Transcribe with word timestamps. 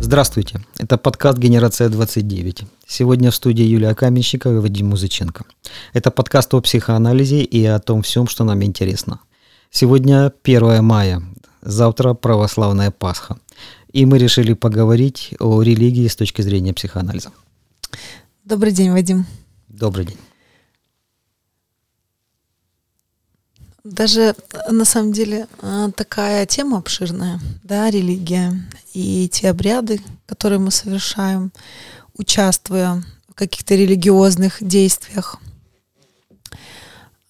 Здравствуйте, 0.00 0.60
это 0.78 0.98
подкаст 0.98 1.38
«Генерация 1.38 1.88
29». 1.88 2.66
Сегодня 2.86 3.30
в 3.30 3.36
студии 3.36 3.62
Юлия 3.62 3.94
Каменщикова 3.94 4.56
и 4.56 4.58
Вадим 4.58 4.88
Музыченко. 4.88 5.44
Это 5.92 6.10
подкаст 6.10 6.52
о 6.54 6.60
психоанализе 6.60 7.42
и 7.42 7.64
о 7.64 7.78
том 7.78 8.02
всем, 8.02 8.26
что 8.26 8.42
нам 8.42 8.64
интересно. 8.64 9.20
Сегодня 9.70 10.32
1 10.42 10.84
мая, 10.84 11.22
завтра 11.62 12.14
православная 12.14 12.90
Пасха. 12.90 13.38
И 13.92 14.06
мы 14.06 14.18
решили 14.18 14.54
поговорить 14.54 15.36
о 15.38 15.62
религии 15.62 16.08
с 16.08 16.16
точки 16.16 16.42
зрения 16.42 16.74
психоанализа. 16.74 17.30
Добрый 18.44 18.72
день, 18.72 18.90
Вадим. 18.90 19.24
Добрый 19.68 20.06
день. 20.06 20.18
Даже 23.84 24.34
на 24.70 24.86
самом 24.86 25.12
деле 25.12 25.46
а, 25.60 25.90
такая 25.90 26.46
тема 26.46 26.78
обширная, 26.78 27.38
да, 27.62 27.90
религия 27.90 28.58
и 28.94 29.28
те 29.28 29.50
обряды, 29.50 30.00
которые 30.24 30.58
мы 30.58 30.70
совершаем, 30.70 31.52
участвуя 32.16 33.04
в 33.28 33.34
каких-то 33.34 33.74
религиозных 33.74 34.56
действиях. 34.66 35.38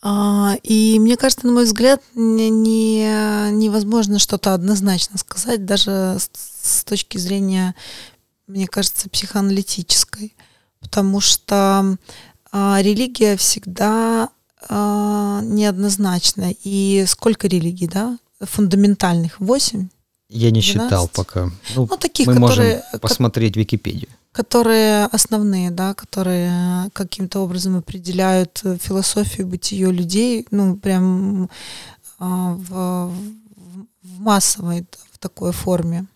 А, 0.01 0.55
и 0.63 1.01
мне 1.01 1.17
кажется, 1.17 1.47
на 1.47 1.55
мой 1.55 1.65
взгляд, 1.65 2.01
не, 2.15 2.51
не, 2.51 3.51
невозможно 3.51 4.21
что-то 4.21 4.55
однозначно 4.55 5.19
сказать, 5.19 5.65
даже 5.65 6.19
с, 6.21 6.31
с 6.63 6.85
точки 6.85 7.19
зрения, 7.19 7.75
мне 8.47 8.69
кажется, 8.69 9.11
психоаналитической, 9.11 10.37
потому 10.79 11.19
что 11.19 11.97
а, 12.53 12.79
религия 12.81 13.37
всегда 13.37 14.29
а, 14.69 15.41
неоднозначно. 15.43 16.53
И 16.65 17.05
сколько 17.07 17.49
религий, 17.49 17.87
да? 17.87 18.19
Фундаментальных? 18.41 19.41
Восемь? 19.41 19.89
Я 20.29 20.51
не 20.51 20.61
12? 20.61 20.65
считал 20.65 21.09
пока. 21.09 21.51
Ну, 21.77 21.87
ну 21.91 21.97
таких, 21.97 22.27
мы 22.27 22.35
которые, 22.35 22.77
можем 22.77 23.01
посмотреть 23.01 23.57
Википедию. 23.57 24.09
Которые 24.33 25.05
основные, 25.07 25.71
да, 25.71 25.95
которые 25.95 26.91
каким-то 26.93 27.41
образом 27.41 27.77
определяют 27.77 28.63
философию, 28.81 29.47
бытие 29.47 29.93
людей, 29.93 30.47
ну, 30.51 30.77
прям 30.77 31.49
а, 32.19 32.55
в, 32.55 33.13
в 34.03 34.21
массовой, 34.21 34.87
в 35.13 35.19
такой 35.19 35.53
форме. 35.53 36.07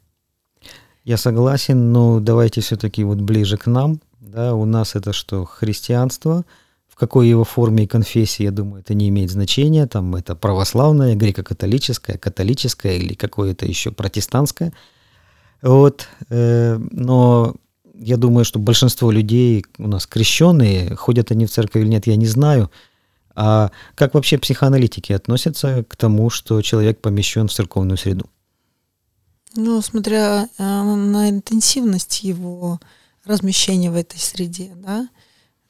Я 1.05 1.17
согласен, 1.17 1.93
но 1.93 2.21
давайте 2.21 2.61
все-таки 2.61 3.05
вот 3.05 3.19
ближе 3.19 3.57
к 3.57 3.67
нам. 3.67 4.01
Да, 4.21 4.55
у 4.55 4.65
нас 4.65 4.95
это 4.97 5.13
что, 5.13 5.45
христианство– 5.45 6.45
какой 6.99 7.29
его 7.29 7.45
форме 7.45 7.85
и 7.85 7.87
конфессии, 7.87 8.43
я 8.43 8.51
думаю, 8.51 8.81
это 8.81 8.93
не 8.93 9.09
имеет 9.09 9.31
значения. 9.31 9.87
Там 9.87 10.17
это 10.17 10.35
православное, 10.35 11.15
греко-католическое, 11.15 12.19
католическое 12.19 12.97
или 12.97 13.15
какое-то 13.15 13.67
еще 13.67 13.93
протестантское. 13.93 14.73
Вот. 15.63 16.09
Э, 16.29 16.77
но 16.91 17.55
я 17.95 18.17
думаю, 18.17 18.45
что 18.45 18.59
большинство 18.59 19.13
людей 19.13 19.65
у 19.79 19.87
нас 19.87 20.07
крещенные, 20.07 20.97
ходят 20.97 21.31
они 21.31 21.47
в 21.47 21.51
церковь 21.51 21.83
или 21.83 21.89
нет, 21.89 22.07
я 22.07 22.17
не 22.17 22.27
знаю. 22.27 22.71
А 23.35 23.71
как 23.95 24.15
вообще 24.15 24.37
психоаналитики 24.37 25.13
относятся 25.13 25.85
к 25.85 25.95
тому, 25.95 26.31
что 26.31 26.61
человек 26.63 27.01
помещен 27.01 27.47
в 27.47 27.53
церковную 27.53 27.97
среду? 27.97 28.29
Ну, 29.55 29.81
смотря 29.83 30.49
э, 30.59 30.63
на 30.65 31.31
интенсивность 31.31 32.25
его 32.25 32.81
размещения 33.25 33.91
в 33.91 33.95
этой 33.95 34.19
среде, 34.19 34.73
да, 34.75 35.09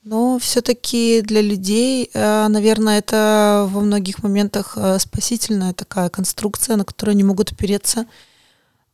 но 0.04 0.38
все-таки 0.38 1.20
для 1.22 1.42
людей, 1.42 2.10
э, 2.12 2.48
наверное, 2.48 2.98
это 2.98 3.68
во 3.70 3.80
многих 3.80 4.22
моментах 4.22 4.74
э, 4.76 4.98
спасительная 4.98 5.74
такая 5.74 6.08
конструкция, 6.08 6.76
на 6.76 6.84
которую 6.84 7.12
они 7.12 7.24
могут 7.24 7.52
опереться 7.52 8.06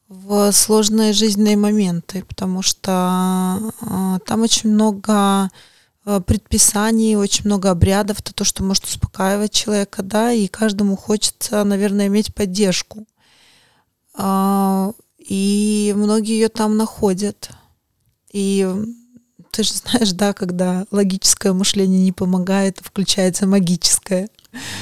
в 0.09 0.51
сложные 0.53 1.13
жизненные 1.13 1.57
моменты, 1.57 2.25
потому 2.25 2.63
что 2.63 3.59
э, 3.81 4.19
там 4.27 4.43
очень 4.43 4.71
много 4.71 5.51
предписаний, 6.27 7.17
очень 7.17 7.47
много 7.47 7.71
обрядов, 7.71 8.21
это 8.21 8.35
то, 8.35 8.45
что 8.45 8.63
может 8.63 8.85
успокаивать 8.85 9.53
человека, 9.53 10.03
да, 10.03 10.33
и 10.33 10.49
каждому 10.49 10.97
хочется, 10.97 11.65
наверное, 11.65 12.09
иметь 12.09 12.35
поддержку. 12.35 13.07
И 15.19 15.95
многие 15.97 16.35
ее 16.35 16.49
там 16.51 16.77
находят. 16.77 17.49
И 18.33 18.69
ты 19.55 19.63
же 19.63 19.73
знаешь, 19.73 20.13
да, 20.13 20.33
когда 20.33 20.85
логическое 20.91 21.53
мышление 21.53 22.03
не 22.03 22.13
помогает, 22.13 22.79
включается 22.83 23.47
магическое. 23.47 24.29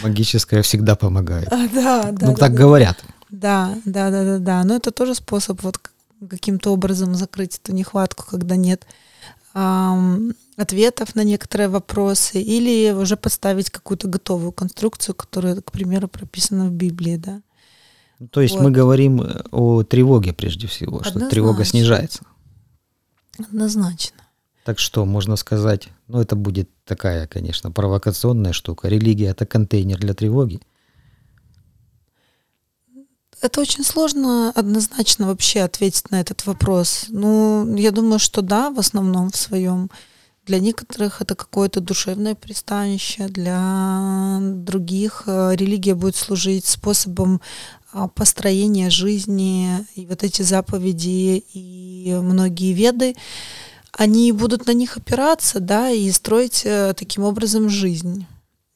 Магическое 0.02 0.62
всегда 0.62 0.96
помогает. 0.96 1.48
А, 1.52 1.68
да, 1.68 2.10
да. 2.12 2.26
Ну, 2.26 2.32
да, 2.32 2.38
так 2.38 2.52
да, 2.52 2.58
говорят. 2.58 3.04
Да, 3.30 3.74
да, 3.84 4.10
да, 4.10 4.24
да, 4.24 4.38
да. 4.38 4.64
Но 4.64 4.76
это 4.76 4.90
тоже 4.90 5.14
способ 5.14 5.62
вот 5.62 5.78
каким-то 6.28 6.72
образом 6.72 7.14
закрыть 7.14 7.58
эту 7.62 7.74
нехватку, 7.74 8.24
когда 8.26 8.56
нет 8.56 8.86
эм, 9.54 10.34
ответов 10.56 11.14
на 11.14 11.24
некоторые 11.24 11.68
вопросы, 11.68 12.40
или 12.40 12.92
уже 12.92 13.16
поставить 13.16 13.70
какую-то 13.70 14.08
готовую 14.08 14.52
конструкцию, 14.52 15.14
которая, 15.14 15.56
к 15.56 15.72
примеру, 15.72 16.08
прописана 16.08 16.66
в 16.66 16.72
Библии, 16.72 17.16
да. 17.16 17.42
То 18.30 18.40
есть 18.40 18.54
вот. 18.54 18.62
мы 18.62 18.70
говорим 18.70 19.26
о 19.50 19.82
тревоге 19.82 20.32
прежде 20.32 20.66
всего, 20.66 20.98
Однозначно. 20.98 21.20
что 21.20 21.30
тревога 21.30 21.64
снижается. 21.64 22.22
Однозначно. 23.38 24.22
Так 24.64 24.78
что 24.78 25.04
можно 25.04 25.36
сказать, 25.36 25.88
ну 26.06 26.20
это 26.20 26.36
будет 26.36 26.70
такая, 26.84 27.26
конечно, 27.26 27.72
провокационная 27.72 28.52
штука. 28.52 28.88
Религия 28.88 29.30
это 29.30 29.44
контейнер 29.44 29.98
для 29.98 30.14
тревоги. 30.14 30.60
Это 33.40 33.60
очень 33.60 33.82
сложно 33.82 34.52
однозначно 34.54 35.26
вообще 35.26 35.62
ответить 35.62 36.12
на 36.12 36.20
этот 36.20 36.46
вопрос. 36.46 37.06
Ну, 37.08 37.76
я 37.76 37.90
думаю, 37.90 38.20
что 38.20 38.40
да, 38.40 38.70
в 38.70 38.78
основном 38.78 39.32
в 39.32 39.36
своем. 39.36 39.90
Для 40.46 40.60
некоторых 40.60 41.20
это 41.20 41.34
какое-то 41.34 41.80
душевное 41.80 42.34
пристанище, 42.34 43.28
для 43.28 44.38
других 44.40 45.24
э, 45.26 45.54
религия 45.54 45.94
будет 45.94 46.16
служить 46.16 46.66
способом 46.66 47.40
а, 47.92 48.08
построения 48.08 48.90
жизни, 48.90 49.86
и 49.94 50.04
вот 50.06 50.24
эти 50.24 50.42
заповеди, 50.42 51.44
и 51.52 52.12
многие 52.20 52.72
веды 52.72 53.14
они 53.96 54.32
будут 54.32 54.66
на 54.66 54.72
них 54.72 54.96
опираться, 54.96 55.60
да, 55.60 55.90
и 55.90 56.10
строить 56.10 56.62
э, 56.64 56.94
таким 56.96 57.24
образом 57.24 57.68
жизнь. 57.68 58.26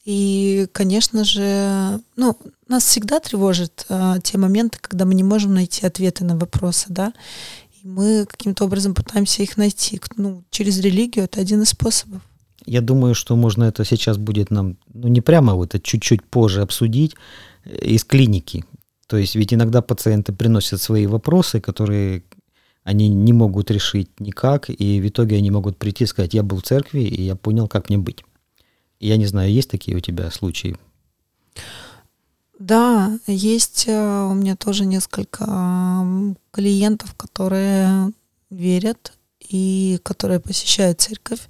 И, 0.05 0.69
конечно 0.73 1.25
же, 1.25 2.01
ну, 2.15 2.39
нас 2.69 2.85
всегда 2.85 3.19
тревожат 3.19 3.87
э, 3.89 4.17
те 4.23 4.39
моменты, 4.39 4.79
когда 4.81 5.05
мы 5.05 5.15
не 5.15 5.25
можем 5.25 5.55
найти 5.55 5.87
ответы 5.87 6.25
на 6.25 6.37
вопросы, 6.37 6.87
да, 6.91 7.13
и 7.73 7.87
мы 7.87 8.27
каким-то 8.27 8.67
образом 8.67 8.95
пытаемся 8.95 9.43
их 9.43 9.57
найти. 9.57 10.01
Ну, 10.17 10.45
через 10.51 10.79
религию 10.79 11.25
это 11.25 11.41
один 11.41 11.63
из 11.63 11.71
способов. 11.71 12.23
Я 12.67 12.81
думаю, 12.81 13.15
что 13.15 13.37
можно 13.37 13.65
это 13.65 13.85
сейчас 13.85 14.19
будет 14.19 14.51
нам, 14.51 14.77
ну, 14.93 15.09
не 15.09 15.21
прямо 15.21 15.55
вот 15.55 15.75
это 15.75 15.83
чуть-чуть 15.83 16.25
позже 16.25 16.63
обсудить 16.63 17.15
э, 17.65 17.77
из 17.79 18.05
клиники. 18.05 18.65
То 19.07 19.17
есть 19.17 19.35
ведь 19.35 19.55
иногда 19.55 19.83
пациенты 19.83 20.33
приносят 20.33 20.81
свои 20.81 21.07
вопросы, 21.07 21.61
которые 21.61 22.25
они 22.87 23.09
не 23.09 23.33
могут 23.33 23.73
решить 23.73 24.21
никак, 24.21 24.71
и 24.71 25.01
в 25.01 25.09
итоге 25.09 25.39
они 25.39 25.51
могут 25.51 25.77
прийти 25.77 26.05
и 26.05 26.07
сказать, 26.07 26.35
я 26.35 26.45
был 26.45 26.59
в 26.59 26.63
церкви, 26.63 27.01
и 27.01 27.21
я 27.21 27.35
понял, 27.35 27.67
как 27.67 27.89
мне 27.89 27.99
быть. 27.99 28.23
Я 29.01 29.17
не 29.17 29.27
знаю, 29.27 29.51
есть 29.51 29.69
такие 29.69 29.97
у 29.97 30.01
тебя 30.01 30.31
случаи? 30.31 30.77
Да, 32.61 33.19
есть 33.27 33.87
э, 33.89 34.29
у 34.31 34.35
меня 34.35 34.55
тоже 34.55 34.87
несколько 34.87 35.45
клиентов, 36.53 37.15
которые 37.17 38.13
верят 38.51 39.15
и 39.41 39.99
которые 40.05 40.39
посещают 40.39 41.01
церковь 41.01 41.49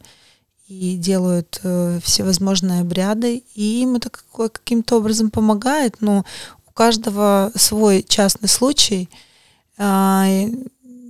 и 0.68 0.96
делают 0.96 1.60
э, 1.62 2.00
всевозможные 2.02 2.80
обряды, 2.80 3.44
и 3.54 3.82
им 3.82 3.96
это 3.96 4.08
каким-то 4.08 4.96
образом 4.96 5.30
помогает, 5.30 6.00
но 6.00 6.24
у 6.66 6.72
каждого 6.72 7.52
свой 7.56 8.02
частный 8.08 8.48
случай. 8.48 9.10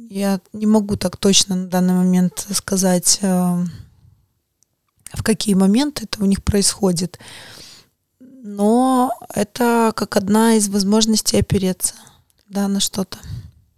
Я 0.08 0.40
не 0.52 0.66
могу 0.66 0.96
так 0.96 1.16
точно 1.16 1.56
на 1.56 1.66
данный 1.66 1.94
момент 1.94 2.46
сказать, 2.52 3.18
э, 3.22 3.64
в 5.12 5.22
какие 5.22 5.54
моменты 5.54 6.04
это 6.04 6.22
у 6.22 6.26
них 6.26 6.44
происходит. 6.44 7.18
Но 8.20 9.10
это 9.34 9.92
как 9.96 10.16
одна 10.16 10.54
из 10.54 10.68
возможностей 10.68 11.38
опереться 11.38 11.94
да, 12.48 12.68
на 12.68 12.80
что-то. 12.80 13.18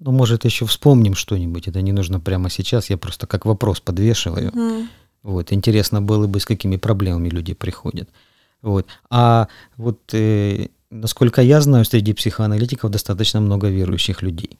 Ну, 0.01 0.13
может, 0.13 0.45
еще 0.45 0.67
вспомним 0.67 1.15
что-нибудь. 1.15 1.67
Это 1.67 1.81
не 1.81 1.93
нужно 1.93 2.21
прямо 2.21 2.51
сейчас. 2.51 2.91
Я 2.91 2.99
просто 2.99 3.27
как 3.27 3.47
вопрос 3.47 3.81
подвешиваю. 3.81 4.51
Mm. 4.51 4.89
Вот. 5.23 5.53
Интересно 5.53 6.03
было 6.03 6.27
бы, 6.27 6.39
с 6.39 6.47
какими 6.47 6.77
проблемами 6.77 7.31
люди 7.31 7.55
приходят. 7.55 8.09
Вот. 8.63 8.87
А 9.11 9.49
вот, 9.77 9.99
э, 10.13 10.69
насколько 10.91 11.43
я 11.43 11.61
знаю, 11.61 11.85
среди 11.85 12.13
психоаналитиков 12.13 12.91
достаточно 12.91 13.41
много 13.41 13.69
верующих 13.69 14.23
людей. 14.23 14.59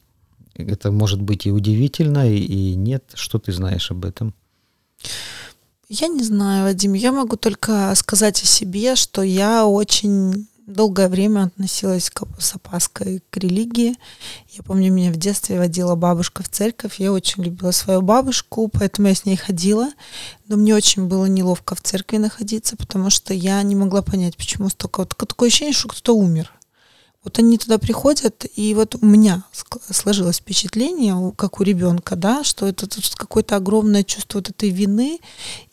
Это 0.59 0.91
может 0.91 1.21
быть 1.21 1.45
и 1.45 1.51
удивительно, 1.51 2.29
и, 2.29 2.37
и 2.37 2.75
нет. 2.75 3.03
Что 3.13 3.39
ты 3.39 3.51
знаешь 3.51 3.91
об 3.91 4.05
этом? 4.05 4.33
Я 5.87 6.07
не 6.07 6.23
знаю, 6.23 6.65
Вадим, 6.65 6.93
я 6.93 7.11
могу 7.11 7.35
только 7.35 7.93
сказать 7.95 8.43
о 8.43 8.45
себе, 8.45 8.95
что 8.95 9.23
я 9.23 9.65
очень 9.65 10.47
долгое 10.69 11.09
время 11.09 11.45
относилась 11.45 12.09
к, 12.09 12.23
с 12.39 12.55
опаской 12.55 13.23
к 13.29 13.37
религии. 13.37 13.95
Я 14.51 14.63
помню, 14.63 14.91
меня 14.91 15.11
в 15.11 15.17
детстве 15.17 15.57
водила 15.57 15.95
бабушка 15.95 16.43
в 16.43 16.49
церковь. 16.49 16.99
Я 16.99 17.11
очень 17.11 17.43
любила 17.43 17.71
свою 17.71 18.01
бабушку, 18.01 18.69
поэтому 18.71 19.07
я 19.07 19.15
с 19.15 19.25
ней 19.25 19.35
ходила. 19.35 19.89
Но 20.47 20.57
мне 20.57 20.75
очень 20.75 21.07
было 21.07 21.25
неловко 21.25 21.75
в 21.75 21.81
церкви 21.81 22.17
находиться, 22.17 22.77
потому 22.77 23.09
что 23.09 23.33
я 23.33 23.61
не 23.63 23.75
могла 23.75 24.01
понять, 24.01 24.37
почему 24.37 24.69
столько... 24.69 24.99
Вот 24.99 25.09
такое 25.17 25.49
ощущение, 25.49 25.73
что 25.73 25.89
кто-то 25.89 26.15
умер. 26.15 26.51
Вот 27.25 27.37
они 27.37 27.57
туда 27.57 27.77
приходят, 27.77 28.45
и 28.55 28.73
вот 28.73 28.95
у 28.95 29.05
меня 29.05 29.43
сложилось 29.91 30.37
впечатление, 30.37 31.33
как 31.35 31.59
у 31.59 31.63
ребенка, 31.63 32.15
да, 32.15 32.45
что 32.45 32.65
это 32.65 32.87
тут 32.87 33.13
какое-то 33.13 33.57
огромное 33.57 34.03
чувство 34.03 34.37
вот 34.37 34.49
этой 34.49 34.69
вины 34.69 35.19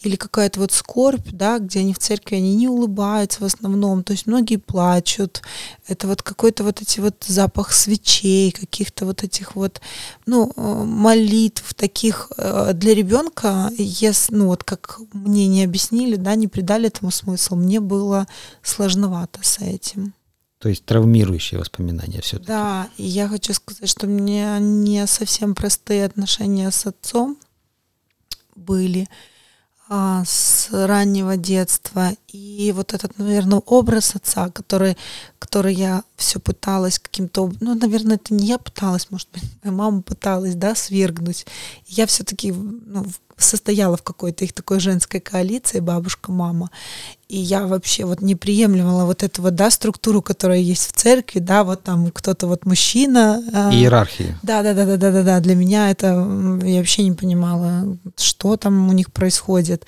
или 0.00 0.16
какая-то 0.16 0.58
вот 0.58 0.72
скорбь, 0.72 1.28
да, 1.30 1.60
где 1.60 1.80
они 1.80 1.94
в 1.94 2.00
церкви, 2.00 2.34
они 2.34 2.56
не 2.56 2.66
улыбаются 2.66 3.42
в 3.42 3.44
основном, 3.44 4.02
то 4.02 4.12
есть 4.12 4.26
многие 4.26 4.56
плачут. 4.56 5.42
Это 5.86 6.08
вот 6.08 6.20
какой-то 6.20 6.64
вот 6.64 6.82
эти 6.82 6.98
вот 6.98 7.14
запах 7.24 7.72
свечей, 7.72 8.50
каких-то 8.50 9.06
вот 9.06 9.22
этих 9.22 9.54
вот, 9.54 9.80
ну, 10.26 10.50
э, 10.56 10.84
молитв 10.84 11.74
таких 11.74 12.32
э, 12.36 12.72
для 12.74 12.92
ребенка, 12.92 13.70
если, 13.78 14.34
ну, 14.34 14.46
вот 14.46 14.64
как 14.64 14.98
мне 15.12 15.46
не 15.46 15.62
объяснили, 15.62 16.16
да, 16.16 16.34
не 16.34 16.48
придали 16.48 16.88
этому 16.88 17.12
смысл, 17.12 17.54
мне 17.54 17.78
было 17.78 18.26
сложновато 18.62 19.38
с 19.42 19.60
этим. 19.60 20.15
То 20.58 20.70
есть 20.70 20.84
травмирующие 20.86 21.60
воспоминания 21.60 22.20
все-таки. 22.22 22.48
Да, 22.48 22.88
и 22.96 23.04
я 23.04 23.28
хочу 23.28 23.52
сказать, 23.52 23.88
что 23.88 24.06
у 24.06 24.10
меня 24.10 24.58
не 24.58 25.06
совсем 25.06 25.54
простые 25.54 26.04
отношения 26.04 26.70
с 26.70 26.86
отцом 26.86 27.36
были 28.54 29.06
а, 29.88 30.24
с 30.24 30.68
раннего 30.72 31.36
детства. 31.36 32.10
И 32.28 32.72
вот 32.74 32.94
этот, 32.94 33.18
наверное, 33.18 33.58
образ 33.58 34.16
отца, 34.16 34.48
который, 34.50 34.96
который 35.46 35.74
я 35.74 36.02
все 36.16 36.40
пыталась 36.40 36.98
каким-то... 36.98 37.52
Ну, 37.60 37.74
наверное, 37.76 38.16
это 38.16 38.34
не 38.34 38.48
я 38.48 38.58
пыталась, 38.58 39.06
может 39.10 39.28
быть, 39.32 39.44
моя 39.62 39.76
мама 39.76 40.02
пыталась, 40.02 40.56
да, 40.56 40.74
свергнуть. 40.74 41.46
я 41.86 42.08
все-таки 42.08 42.50
ну, 42.50 43.06
состояла 43.36 43.96
в 43.96 44.02
какой-то 44.02 44.44
их 44.44 44.52
такой 44.52 44.80
женской 44.80 45.20
коалиции, 45.20 45.78
бабушка, 45.78 46.32
мама, 46.32 46.70
и 47.28 47.38
я 47.38 47.64
вообще 47.64 48.04
вот 48.04 48.22
не 48.22 48.34
приемлемала 48.34 49.04
вот 49.04 49.22
эту 49.22 49.42
вот, 49.42 49.54
да, 49.54 49.70
структуру, 49.70 50.20
которая 50.20 50.58
есть 50.58 50.88
в 50.88 50.92
церкви, 50.92 51.38
да, 51.38 51.62
вот 51.62 51.84
там 51.84 52.10
кто-то 52.10 52.48
вот 52.48 52.66
мужчина. 52.66 53.40
А, 53.52 53.72
Иерархия. 53.72 54.40
Да, 54.42 54.64
да, 54.64 54.74
да, 54.74 54.84
да, 54.84 54.96
да, 54.96 55.12
да, 55.12 55.22
да. 55.22 55.40
Для 55.40 55.54
меня 55.54 55.92
это 55.92 56.06
я 56.64 56.78
вообще 56.78 57.04
не 57.04 57.12
понимала, 57.12 57.96
что 58.16 58.56
там 58.56 58.88
у 58.88 58.92
них 58.92 59.12
происходит. 59.12 59.86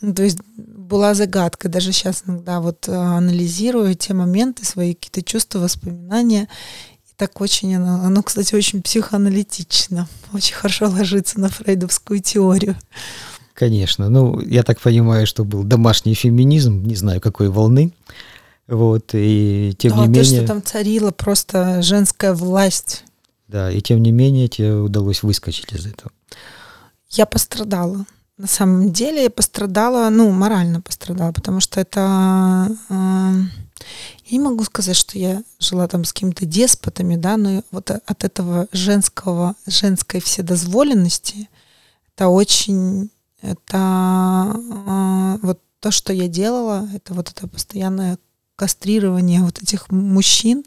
Ну, 0.00 0.14
то 0.14 0.22
есть 0.22 0.38
была 0.56 1.14
загадка. 1.14 1.68
Даже 1.68 1.92
сейчас 1.92 2.24
иногда 2.26 2.60
вот 2.60 2.88
а, 2.88 3.18
анализирую 3.18 3.94
те 3.94 4.14
моменты, 4.14 4.64
свои 4.64 4.94
какие-то 4.94 5.22
чувства, 5.22 5.60
воспоминания, 5.60 6.48
так 7.16 7.40
очень 7.40 7.74
оно, 7.74 8.04
оно, 8.04 8.22
кстати, 8.22 8.54
очень 8.54 8.82
психоаналитично, 8.82 10.06
очень 10.32 10.54
хорошо 10.54 10.88
ложится 10.88 11.40
на 11.40 11.48
фрейдовскую 11.48 12.20
теорию. 12.20 12.76
Конечно. 13.54 14.10
Ну, 14.10 14.38
я 14.40 14.62
так 14.62 14.80
понимаю, 14.80 15.26
что 15.26 15.44
был 15.44 15.64
домашний 15.64 16.14
феминизм, 16.14 16.82
не 16.82 16.94
знаю, 16.94 17.20
какой 17.22 17.48
волны. 17.48 17.92
Вот, 18.68 19.10
и 19.14 19.74
тем 19.78 19.92
да, 19.92 19.98
не 19.98 20.04
то, 20.14 20.20
менее... 20.20 20.24
что 20.24 20.46
там 20.46 20.62
царила 20.62 21.10
просто 21.10 21.80
женская 21.82 22.34
власть. 22.34 23.04
Да, 23.48 23.70
и 23.70 23.80
тем 23.80 24.02
не 24.02 24.10
менее 24.10 24.48
тебе 24.48 24.74
удалось 24.74 25.22
выскочить 25.22 25.72
из 25.72 25.86
этого. 25.86 26.10
Я 27.10 27.26
пострадала. 27.26 28.04
На 28.38 28.46
самом 28.46 28.92
деле 28.92 29.24
я 29.24 29.30
пострадала, 29.30 30.10
ну, 30.10 30.30
морально 30.30 30.82
пострадала, 30.82 31.32
потому 31.32 31.60
что 31.60 31.80
это... 31.80 32.68
Э, 32.90 33.32
я 34.24 34.38
не 34.38 34.40
могу 34.40 34.64
сказать, 34.64 34.96
что 34.96 35.18
я 35.18 35.42
жила 35.58 35.88
там 35.88 36.04
с 36.04 36.12
какими-то 36.12 36.44
деспотами, 36.44 37.16
да, 37.16 37.38
но 37.38 37.62
вот 37.70 37.90
от 37.90 38.24
этого 38.24 38.68
женского, 38.72 39.54
женской 39.66 40.20
вседозволенности 40.20 41.48
это 42.14 42.28
очень, 42.28 43.10
это 43.40 44.54
э, 44.54 45.38
вот 45.42 45.60
то, 45.80 45.90
что 45.90 46.12
я 46.12 46.28
делала, 46.28 46.88
это 46.94 47.14
вот 47.14 47.30
это 47.30 47.46
постоянное 47.46 48.18
кастрирование 48.56 49.42
вот 49.42 49.62
этих 49.62 49.90
мужчин, 49.90 50.64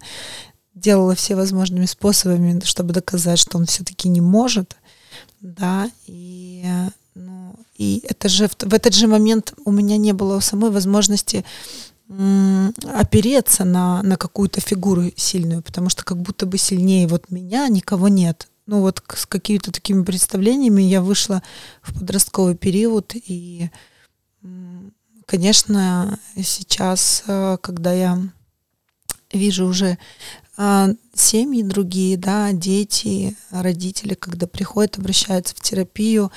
делала 0.74 1.14
все 1.14 1.36
возможными 1.36 1.86
способами, 1.86 2.62
чтобы 2.64 2.94
доказать, 2.94 3.38
что 3.38 3.58
он 3.58 3.66
все-таки 3.66 4.10
не 4.10 4.22
может, 4.22 4.78
да, 5.42 5.90
и, 6.08 6.64
ну, 7.20 7.56
и 7.76 8.02
это 8.08 8.30
же 8.30 8.48
в, 8.48 8.74
этот 8.74 8.94
же 8.94 9.08
момент 9.08 9.54
у 9.66 9.72
меня 9.72 9.98
не 9.98 10.14
было 10.14 10.40
самой 10.40 10.72
возможности 10.72 11.44
опереться 12.08 13.66
на, 13.66 14.02
на 14.02 14.18
какую-то 14.18 14.62
фигуру 14.62 15.12
сильную, 15.16 15.62
потому 15.62 15.90
что 15.90 16.04
как 16.04 16.18
будто 16.18 16.46
бы 16.46 16.58
сильнее 16.58 17.08
вот 17.08 17.30
меня 17.30 17.68
никого 17.68 18.08
нет. 18.08 18.48
Ну 18.66 18.82
вот 18.82 19.04
с 19.16 19.26
какими-то 19.26 19.72
такими 19.72 20.04
представлениями 20.04 20.82
я 20.82 21.02
вышла 21.02 21.44
в 21.82 21.94
подростковый 22.00 22.56
период, 22.56 23.14
и, 23.16 23.70
конечно, 25.26 26.20
сейчас, 26.36 27.24
э, 27.28 27.58
когда 27.62 27.94
я 27.94 28.20
вижу 29.32 29.66
уже 29.66 29.98
а, 30.62 30.90
семьи 31.14 31.64
другие, 31.64 32.18
да, 32.18 32.52
дети, 32.52 33.38
родители, 33.50 34.14
когда 34.14 34.46
приходят, 34.46 34.98
обращаются 34.98 35.56
в 35.56 35.62
терапию, 35.62 36.34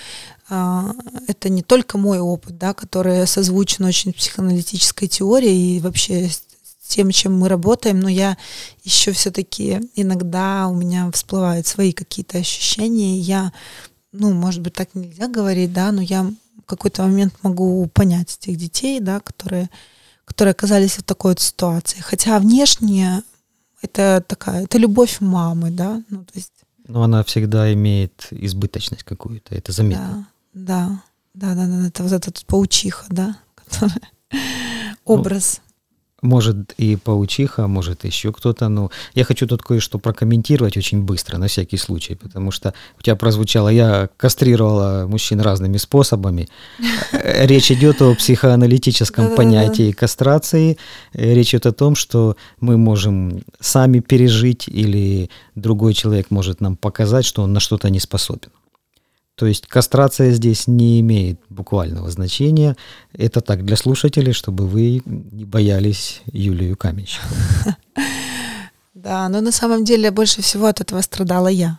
это 1.28 1.48
не 1.48 1.62
только 1.62 1.98
мой 1.98 2.18
опыт, 2.20 2.58
да, 2.58 2.74
который 2.74 3.26
созвучен 3.26 3.84
очень 3.84 4.12
психоаналитической 4.12 5.08
теорией 5.08 5.76
и 5.76 5.80
вообще 5.80 6.28
тем, 6.92 7.10
чем 7.10 7.38
мы 7.38 7.48
работаем, 7.48 8.00
но 8.00 8.08
я 8.08 8.36
еще 8.84 9.12
все-таки 9.12 9.80
иногда 9.94 10.68
у 10.68 10.74
меня 10.74 11.10
всплывают 11.10 11.66
свои 11.66 11.92
какие-то 11.92 12.38
ощущения, 12.38 13.18
я, 13.18 13.52
ну, 14.12 14.32
может 14.34 14.60
быть, 14.60 14.74
так 14.74 14.94
нельзя 14.94 15.26
говорить, 15.28 15.72
да, 15.72 15.90
но 15.90 16.02
я 16.02 16.22
в 16.22 16.66
какой-то 16.66 17.02
момент 17.02 17.34
могу 17.42 17.86
понять 17.94 18.36
тех 18.38 18.56
детей, 18.56 19.00
да, 19.00 19.20
которые, 19.20 19.70
которые 20.26 20.52
оказались 20.52 20.98
в 20.98 21.02
такой 21.02 21.32
вот 21.32 21.40
ситуации. 21.40 22.00
Хотя 22.00 22.38
внешне 22.38 23.22
это 23.80 24.22
такая, 24.26 24.64
это 24.64 24.76
любовь 24.76 25.20
мамы, 25.20 25.70
да, 25.70 26.02
ну 26.10 26.24
то 26.24 26.32
есть. 26.34 26.52
Но 26.88 27.02
она 27.02 27.24
всегда 27.24 27.72
имеет 27.72 28.28
избыточность 28.30 29.04
какую-то, 29.04 29.54
это 29.54 29.72
заметно. 29.72 30.26
Да, 30.52 31.02
да, 31.34 31.54
да, 31.54 31.66
да, 31.66 31.86
это 31.86 32.02
вот 32.02 32.12
этот 32.12 32.44
паучиха, 32.46 33.06
да, 33.08 33.38
который 33.54 34.02
ну, 34.32 34.38
образ. 35.04 35.60
Ну, 35.64 35.72
может 36.22 36.72
и 36.78 36.96
паучиха, 36.96 37.66
может 37.66 38.04
еще 38.04 38.32
кто-то. 38.32 38.68
Но 38.68 38.90
я 39.14 39.24
хочу 39.24 39.46
тут 39.46 39.62
кое-что 39.62 39.98
прокомментировать 39.98 40.76
очень 40.76 41.02
быстро, 41.02 41.36
на 41.36 41.48
всякий 41.48 41.76
случай, 41.76 42.14
потому 42.14 42.52
что 42.52 42.74
у 42.98 43.02
тебя 43.02 43.16
прозвучало, 43.16 43.68
я 43.68 44.08
кастрировала 44.16 45.06
мужчин 45.08 45.40
разными 45.40 45.78
способами. 45.78 46.48
Речь 47.12 47.72
идет 47.72 48.00
о 48.02 48.14
психоаналитическом 48.14 49.34
понятии 49.34 49.90
кастрации. 49.90 50.78
Речь 51.12 51.54
идет 51.54 51.66
о 51.66 51.72
том, 51.72 51.96
что 51.96 52.36
мы 52.60 52.76
можем 52.76 53.42
сами 53.58 53.98
пережить 53.98 54.68
или 54.68 55.28
другой 55.56 55.92
человек 55.92 56.30
может 56.30 56.60
нам 56.60 56.76
показать, 56.76 57.24
что 57.24 57.42
он 57.42 57.52
на 57.52 57.60
что-то 57.60 57.90
не 57.90 57.98
способен. 58.00 58.50
То 59.34 59.46
есть 59.46 59.66
кастрация 59.66 60.32
здесь 60.32 60.66
не 60.66 61.00
имеет 61.00 61.40
буквального 61.48 62.10
значения. 62.10 62.76
Это 63.12 63.40
так 63.40 63.64
для 63.64 63.76
слушателей, 63.76 64.32
чтобы 64.32 64.66
вы 64.66 65.02
не 65.04 65.44
боялись 65.44 66.22
Юлию 66.26 66.76
Каменщикову. 66.76 67.34
Да, 68.94 69.28
но 69.28 69.40
на 69.40 69.50
самом 69.50 69.84
деле 69.84 70.12
больше 70.12 70.42
всего 70.42 70.66
от 70.66 70.80
этого 70.80 71.00
страдала 71.00 71.48
я. 71.48 71.76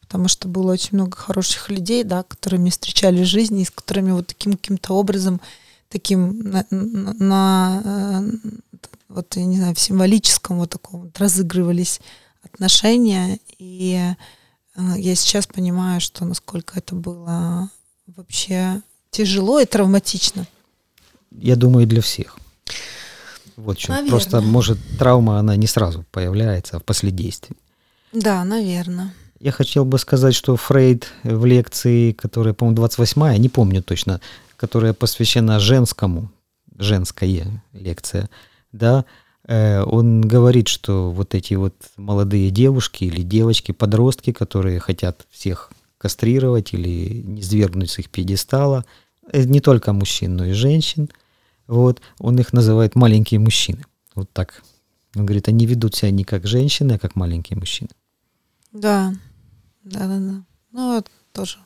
Потому 0.00 0.28
что 0.28 0.46
было 0.46 0.72
очень 0.72 0.90
много 0.92 1.16
хороших 1.16 1.70
людей, 1.70 2.04
да, 2.04 2.22
которыми 2.22 2.70
встречали 2.70 3.24
в 3.24 3.26
жизни, 3.26 3.62
и 3.62 3.64
с 3.64 3.70
которыми 3.70 4.12
вот 4.12 4.28
таким 4.28 4.52
каким-то 4.52 4.94
образом, 4.94 5.40
таким 5.88 6.38
на, 6.38 6.64
на, 6.70 7.82
э, 7.84 8.48
вот, 9.08 9.34
я 9.34 9.44
не 9.44 9.56
знаю, 9.56 9.74
в 9.74 9.80
символическом 9.80 10.58
вот 10.58 10.70
таком 10.70 11.00
вот 11.02 11.18
разыгрывались 11.18 12.00
отношения. 12.44 13.40
И 13.58 14.00
я 14.76 15.14
сейчас 15.14 15.46
понимаю, 15.46 16.00
что 16.00 16.24
насколько 16.24 16.78
это 16.78 16.94
было 16.94 17.70
вообще 18.06 18.82
тяжело 19.10 19.60
и 19.60 19.66
травматично. 19.66 20.46
Я 21.30 21.56
думаю, 21.56 21.86
для 21.86 22.02
всех. 22.02 22.38
Вот 23.56 23.78
что. 23.78 23.92
Наверное. 23.92 24.10
Просто, 24.10 24.40
может, 24.40 24.78
травма, 24.98 25.38
она 25.38 25.56
не 25.56 25.66
сразу 25.66 26.04
появляется, 26.10 26.76
а 26.76 26.80
после 26.80 27.10
действий. 27.10 27.56
Да, 28.12 28.44
наверное. 28.44 29.14
Я 29.38 29.52
хотел 29.52 29.84
бы 29.84 29.98
сказать, 29.98 30.34
что 30.34 30.56
Фрейд 30.56 31.12
в 31.22 31.44
лекции, 31.46 32.12
которая, 32.12 32.52
по-моему, 32.54 32.82
28-я, 32.82 33.38
не 33.38 33.48
помню 33.48 33.82
точно, 33.82 34.20
которая 34.56 34.92
посвящена 34.92 35.60
женскому, 35.60 36.30
женская 36.76 37.62
лекция, 37.72 38.28
да, 38.72 39.04
Э, 39.04 39.19
он 39.52 40.20
говорит, 40.20 40.68
что 40.68 41.10
вот 41.10 41.34
эти 41.34 41.54
вот 41.54 41.74
молодые 41.96 42.50
девушки 42.50 43.04
или 43.04 43.22
девочки, 43.22 43.72
подростки, 43.72 44.32
которые 44.32 44.78
хотят 44.78 45.26
всех 45.30 45.72
кастрировать 46.00 46.72
или 46.72 47.20
не 47.22 47.42
свергнуть 47.42 47.90
с 47.90 47.98
их 47.98 48.08
пьедестала, 48.08 48.86
э, 49.32 49.42
не 49.44 49.60
только 49.60 49.92
мужчин, 49.92 50.34
но 50.34 50.46
и 50.46 50.52
женщин. 50.52 51.10
Вот, 51.66 52.00
он 52.18 52.38
их 52.38 52.54
называет 52.54 52.94
маленькие 52.94 53.38
мужчины. 53.38 53.84
Вот 54.14 54.30
так. 54.32 54.62
Он 55.14 55.26
говорит, 55.26 55.48
они 55.48 55.66
ведут 55.66 55.94
себя 55.94 56.10
не 56.10 56.24
как 56.24 56.46
женщины, 56.46 56.92
а 56.92 56.98
как 56.98 57.16
маленькие 57.16 57.58
мужчины. 57.58 57.90
Да, 58.72 59.12
да, 59.84 60.06
да, 60.06 60.18
да. 60.18 60.44
Ну, 60.72 60.94
вот 60.94 61.10
тоже 61.32 61.58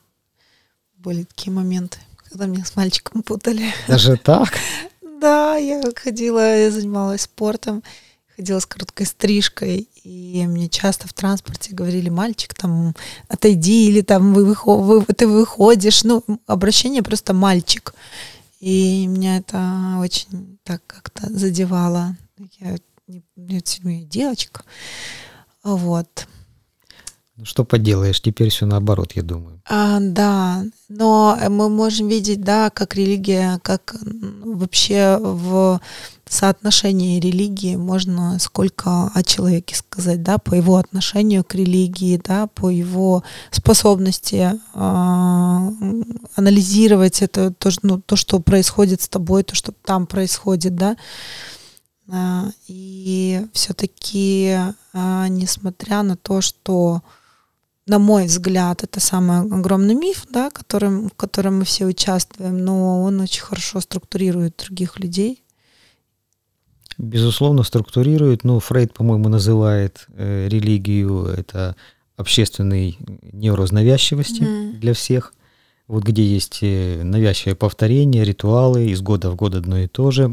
были 0.97 1.23
такие 1.23 1.53
моменты, 1.53 1.99
когда 2.17 2.47
меня 2.47 2.65
с 2.65 2.75
мальчиком 2.75 3.23
путали. 3.23 3.73
Даже 3.87 4.17
так? 4.17 4.49
Да, 5.25 5.57
я 5.57 5.81
ходила, 5.97 6.55
я 6.55 6.71
занималась 6.71 7.23
спортом, 7.23 7.83
ходила 8.37 8.59
с 8.59 8.67
короткой 8.67 9.07
стрижкой, 9.07 9.89
и 10.03 10.47
мне 10.47 10.69
часто 10.69 11.09
в 11.09 11.15
транспорте 11.15 11.75
говорили, 11.75 12.11
мальчик, 12.11 12.53
там, 12.53 12.95
отойди, 13.27 13.89
или 13.89 14.03
там, 14.03 14.35
вы, 14.35 14.55
вы, 14.55 15.03
ты 15.07 15.27
выходишь, 15.27 16.05
ну, 16.05 16.23
обращение 16.47 17.03
просто 17.03 17.33
мальчик. 17.33 17.95
И 18.61 19.07
меня 19.07 19.39
это 19.39 19.97
очень 19.99 20.59
так 20.63 20.83
как-то 20.87 21.33
задевало. 21.33 22.19
Я 22.59 22.77
не, 23.07 23.23
не 23.35 24.05
девочка. 24.05 24.63
Вот. 25.63 26.29
Ну, 27.37 27.45
что 27.45 27.65
поделаешь, 27.65 28.21
теперь 28.21 28.51
все 28.51 28.65
наоборот, 28.65 29.13
я 29.17 29.23
думаю. 29.23 29.61
А, 29.69 29.99
да, 30.01 30.65
но 30.89 31.37
мы 31.49 31.69
можем 31.69 32.07
видеть, 32.07 32.43
да, 32.43 32.71
как 32.71 32.95
религия, 32.95 33.59
как 33.65 33.97
вообще 34.45 35.19
в 35.21 35.81
соотношении 36.27 37.19
религии 37.19 37.75
можно 37.75 38.39
сколько 38.39 39.11
о 39.13 39.23
человеке 39.25 39.75
сказать, 39.75 40.23
да, 40.23 40.39
по 40.39 40.55
его 40.55 40.77
отношению 40.77 41.43
к 41.43 41.57
религии, 41.57 42.21
да, 42.25 42.47
по 42.47 42.71
его 42.71 43.25
способности 43.51 44.53
э, 44.53 45.71
анализировать 46.37 47.21
это, 47.21 47.53
то, 47.53 47.71
ну, 47.83 48.01
то, 48.01 48.15
что 48.15 48.39
происходит 48.39 49.03
с 49.03 49.09
тобой, 49.09 49.43
то, 49.43 49.57
что 49.57 49.73
там 49.73 50.07
происходит, 50.07 50.77
да. 50.77 50.97
Э, 52.09 52.45
и 52.69 53.45
все-таки, 53.53 54.57
э, 54.93 55.27
несмотря 55.29 56.03
на 56.03 56.17
то, 56.17 56.41
что 56.41 57.03
на 57.87 57.99
мой 57.99 58.27
взгляд, 58.27 58.83
это 58.83 59.01
самый 59.01 59.41
огромный 59.41 59.95
миф, 59.95 60.27
да, 60.31 60.51
которым, 60.51 61.11
в 61.11 61.15
котором 61.15 61.59
мы 61.59 61.65
все 61.65 61.85
участвуем, 61.85 62.65
но 62.65 63.03
он 63.03 63.21
очень 63.21 63.43
хорошо 63.43 63.81
структурирует 63.81 64.63
других 64.65 64.99
людей. 64.99 65.43
Безусловно, 66.97 67.63
структурирует. 67.63 68.45
Ну, 68.45 68.59
Фрейд, 68.61 68.95
по-моему, 68.95 69.29
называет 69.29 70.07
э, 70.15 70.49
религию 70.49 71.25
это 71.27 71.77
общественной 72.17 72.97
невроз 73.33 73.73
навязчивости 73.73 74.43
mm. 74.43 74.73
для 74.79 74.95
всех. 74.95 75.35
Вот 75.89 76.05
где 76.05 76.25
есть 76.25 76.61
э, 76.63 77.03
навязчивое 77.03 77.57
повторение, 77.57 78.25
ритуалы, 78.25 78.87
из 78.87 79.03
года 79.03 79.31
в 79.31 79.35
год 79.35 79.57
одно 79.57 79.79
и 79.79 79.89
то 79.89 80.11
же. 80.11 80.33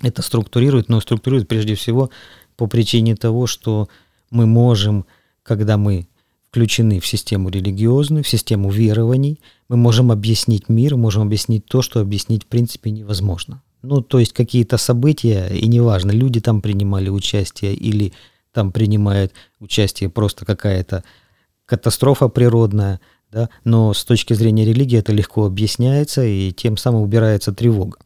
Это 0.00 0.22
структурирует, 0.22 0.88
но 0.88 1.00
структурирует 1.00 1.48
прежде 1.48 1.74
всего 1.74 2.10
по 2.56 2.66
причине 2.66 3.16
того, 3.16 3.46
что 3.46 3.88
мы 4.30 4.46
можем, 4.46 5.04
когда 5.42 5.76
мы 5.76 6.06
включены 6.52 7.00
в 7.00 7.06
систему 7.06 7.48
религиозную, 7.48 8.22
в 8.22 8.28
систему 8.28 8.70
верований. 8.70 9.40
Мы 9.70 9.78
можем 9.78 10.12
объяснить 10.12 10.68
мир, 10.68 10.96
можем 10.96 11.22
объяснить 11.22 11.64
то, 11.64 11.80
что 11.80 12.00
объяснить 12.00 12.44
в 12.44 12.46
принципе 12.46 12.90
невозможно. 12.90 13.62
Ну, 13.80 14.02
то 14.02 14.18
есть 14.18 14.34
какие-то 14.34 14.76
события, 14.76 15.48
и 15.48 15.66
неважно, 15.66 16.10
люди 16.10 16.42
там 16.42 16.60
принимали 16.60 17.08
участие 17.08 17.74
или 17.74 18.12
там 18.52 18.70
принимает 18.70 19.32
участие 19.60 20.10
просто 20.10 20.44
какая-то 20.44 21.04
катастрофа 21.64 22.28
природная, 22.28 23.00
да, 23.32 23.48
но 23.64 23.94
с 23.94 24.04
точки 24.04 24.34
зрения 24.34 24.66
религии 24.66 24.98
это 24.98 25.10
легко 25.10 25.46
объясняется, 25.46 26.22
и 26.22 26.52
тем 26.52 26.76
самым 26.76 27.00
убирается 27.00 27.54
тревога. 27.54 27.96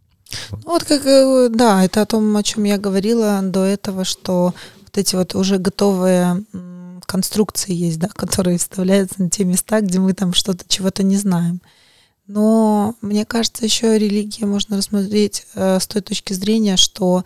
Вот 0.64 0.84
как, 0.84 1.04
э, 1.04 1.48
да, 1.50 1.84
это 1.84 2.02
о 2.02 2.06
том, 2.06 2.36
о 2.36 2.42
чем 2.44 2.62
я 2.62 2.78
говорила 2.78 3.40
до 3.42 3.64
этого, 3.64 4.04
что 4.04 4.54
вот 4.82 4.96
эти 4.98 5.16
вот 5.16 5.34
уже 5.34 5.58
готовые 5.58 6.44
конструкции 7.06 7.72
есть, 7.72 7.98
да, 7.98 8.08
которые 8.14 8.58
вставляются 8.58 9.22
на 9.22 9.30
те 9.30 9.44
места, 9.44 9.80
где 9.80 9.98
мы 9.98 10.12
там 10.12 10.34
что-то, 10.34 10.64
чего-то 10.68 11.02
не 11.02 11.16
знаем. 11.16 11.60
Но 12.26 12.96
мне 13.02 13.24
кажется, 13.24 13.64
еще 13.64 13.98
религия 13.98 14.46
можно 14.46 14.76
рассмотреть 14.76 15.46
э, 15.54 15.78
с 15.78 15.86
той 15.86 16.02
точки 16.02 16.32
зрения, 16.32 16.76
что 16.76 17.24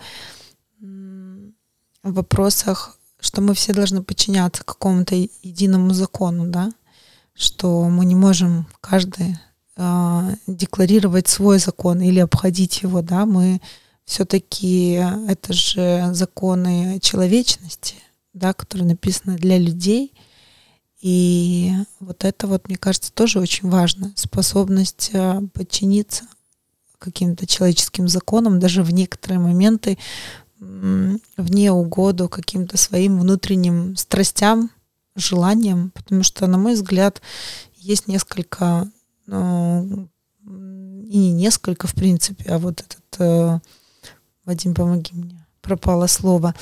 в 2.03 2.13
вопросах, 2.13 2.99
что 3.19 3.41
мы 3.41 3.55
все 3.55 3.73
должны 3.73 4.03
подчиняться 4.03 4.65
какому-то 4.65 5.15
единому 5.15 5.93
закону, 5.93 6.47
да, 6.47 6.71
что 7.35 7.89
мы 7.89 8.05
не 8.05 8.15
можем 8.15 8.67
каждый 8.81 9.39
э, 9.77 10.35
декларировать 10.47 11.29
свой 11.29 11.59
закон 11.59 12.01
или 12.01 12.21
обходить 12.21 12.83
его, 12.83 13.03
да, 13.03 13.27
мы 13.27 13.61
все-таки 14.05 15.03
это 15.29 15.53
же 15.53 16.09
законы 16.13 16.99
человечности, 17.01 17.97
да, 18.33 18.53
которые 18.53 18.89
написаны 18.89 19.37
для 19.37 19.59
людей. 19.59 20.13
И 21.01 21.73
вот 21.99 22.25
это 22.25 22.47
вот, 22.47 22.69
мне 22.69 22.77
кажется, 22.77 23.13
тоже 23.13 23.41
очень 23.41 23.69
важно. 23.69 24.13
Способность 24.17 25.11
э, 25.13 25.41
подчиниться 25.55 26.25
каким-то 26.99 27.47
человеческим 27.47 28.09
законам, 28.09 28.61
даже 28.61 28.83
в 28.83 28.93
некоторые 28.93 29.39
моменты 29.39 29.99
вне 30.59 31.73
угоду 31.73 32.29
каким-то 32.29 32.77
своим 32.77 33.19
внутренним 33.19 33.97
страстям, 33.97 34.71
желаниям, 35.17 35.91
потому 35.93 36.23
что, 36.23 36.47
на 36.47 36.59
мой 36.59 36.75
взгляд, 36.75 37.23
есть 37.77 38.09
несколько, 38.09 38.91
ну, 39.27 40.09
и 40.45 41.19
не 41.19 41.33
несколько, 41.33 41.87
в 41.87 41.95
принципе, 41.95 42.51
а 42.51 42.59
вот 42.59 42.83
этот, 42.83 43.21
э, 43.21 43.59
Вадим, 44.45 44.75
помоги 44.75 45.15
мне 45.15 45.40
пропало 45.71 46.09
слово. 46.09 46.55